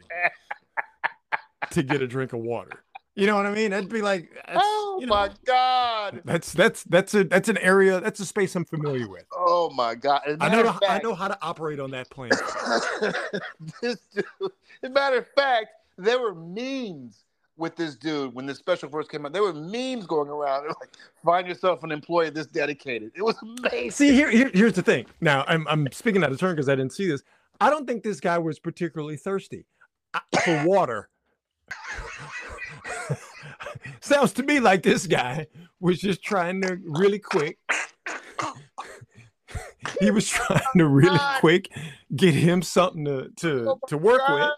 [1.72, 2.84] to get a drink of water?
[3.16, 3.72] You know what I mean?
[3.72, 6.22] That'd be like, oh you know, my God.
[6.24, 9.26] that's that's that's a that's an area that's a space I'm familiar with.
[9.36, 10.22] Oh my God.
[10.40, 12.32] I know matter I know how to operate on that plane.
[13.82, 14.50] this dude, as
[14.84, 15.68] a matter of fact,
[15.98, 17.26] there were memes
[17.58, 19.34] with this dude when this special first came out.
[19.34, 20.64] There were memes going around.
[20.64, 20.89] They're like,
[21.24, 23.12] find yourself an employee this dedicated.
[23.16, 23.91] It was amazing.
[23.91, 25.06] See, here, here here's the thing.
[25.22, 27.24] Now, I'm I'm speaking out of turn because I didn't see this.
[27.60, 29.66] I don't think this guy was particularly thirsty
[30.43, 31.10] for water.
[34.02, 35.47] Sounds to me like this guy
[35.80, 37.60] was just trying to really quick.
[39.99, 41.70] he was trying to really quick
[42.16, 44.49] get him something to to to work with.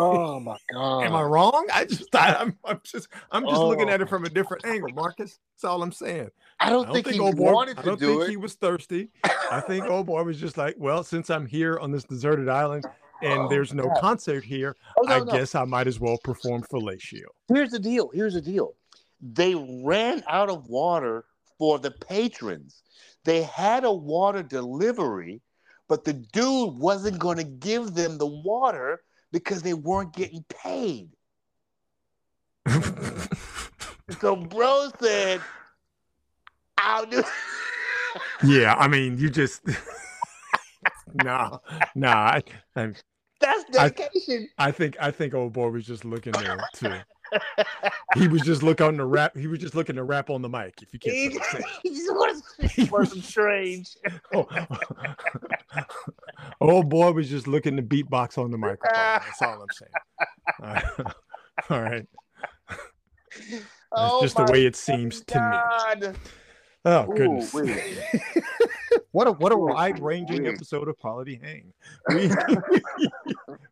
[0.00, 1.04] Oh my God.
[1.04, 1.66] Am I wrong?
[1.72, 3.92] I just I, I'm, I'm just I'm just looking Oh.
[3.92, 5.38] at it from a different angle, Marcus.
[5.54, 6.30] That's all I'm saying.
[6.58, 7.52] I don't, I don't think, think, he old boy.
[7.52, 8.30] wanted I to don't do think it.
[8.30, 9.08] he was thirsty.
[9.50, 12.84] I think old boy was just like, well, since I'm here on this deserted island,
[13.22, 14.00] and oh, there's no Yeah.
[14.00, 15.24] concert here, Oh, no, I no.
[15.32, 17.24] guess I might as well perform fellatio.
[17.48, 18.10] Here's the deal.
[18.12, 18.74] Here's the deal.
[19.20, 21.24] They ran out of water
[21.58, 22.82] for the patrons.
[23.24, 25.42] They had a water delivery,
[25.88, 29.02] but the dude wasn't going to give them the water
[29.32, 31.10] because they weren't getting paid.
[34.18, 35.40] So bro said,
[36.78, 37.22] "I'll do."
[38.44, 39.62] yeah, I mean, you just
[41.24, 41.60] no,
[41.94, 42.42] no, I,
[42.74, 42.92] I,
[43.40, 44.48] That's dedication.
[44.58, 46.94] I think I think old boy was just looking there too.
[48.16, 49.36] He was just looking to rap.
[49.36, 50.82] He was just looking to rap on the mic.
[50.82, 51.62] If you can't say.
[51.82, 53.96] he just was, wasn't strange.
[54.34, 54.48] Oh.
[56.60, 58.92] Old boy was just looking to beatbox on the microphone.
[58.94, 59.92] That's all I'm saying.
[60.62, 61.12] Uh,
[61.70, 62.06] all right.
[62.68, 66.12] That's Oh just the way it seems to me.
[66.84, 67.52] Oh goodness.
[67.52, 67.98] wait.
[69.12, 71.72] what a what a wide ranging episode of Quality Hang.
[72.08, 72.30] We,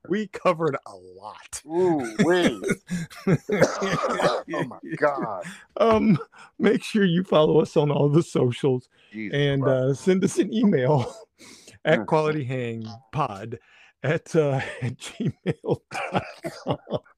[0.08, 1.62] we covered a lot.
[1.66, 2.60] Ooh, wait.
[3.26, 5.44] oh my God.
[5.78, 6.18] Um,
[6.58, 10.52] make sure you follow us on all the socials Jesus and uh, send us an
[10.52, 11.14] email
[11.88, 12.06] at Mm.
[12.06, 13.58] qualityhangpod
[14.02, 16.22] at, uh, at gmail.com.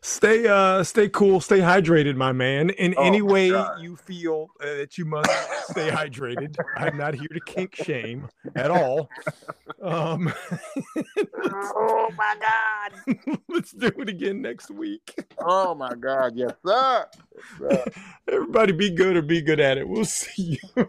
[0.00, 2.70] Stay uh stay cool, stay hydrated, my man.
[2.70, 3.80] In Oh, any way God.
[3.82, 5.28] you feel uh, that you must
[5.68, 6.56] stay hydrated.
[6.76, 9.10] I'm not here to kink shame at all.
[9.82, 10.32] Um
[11.36, 13.38] oh my God.
[13.48, 15.14] let's do it again next week.
[15.44, 16.32] Oh my God.
[16.36, 17.06] Yes, sir.
[17.34, 17.84] Yes, sir.
[18.32, 19.86] Everybody be good or be good at it.
[19.88, 20.88] We'll see you.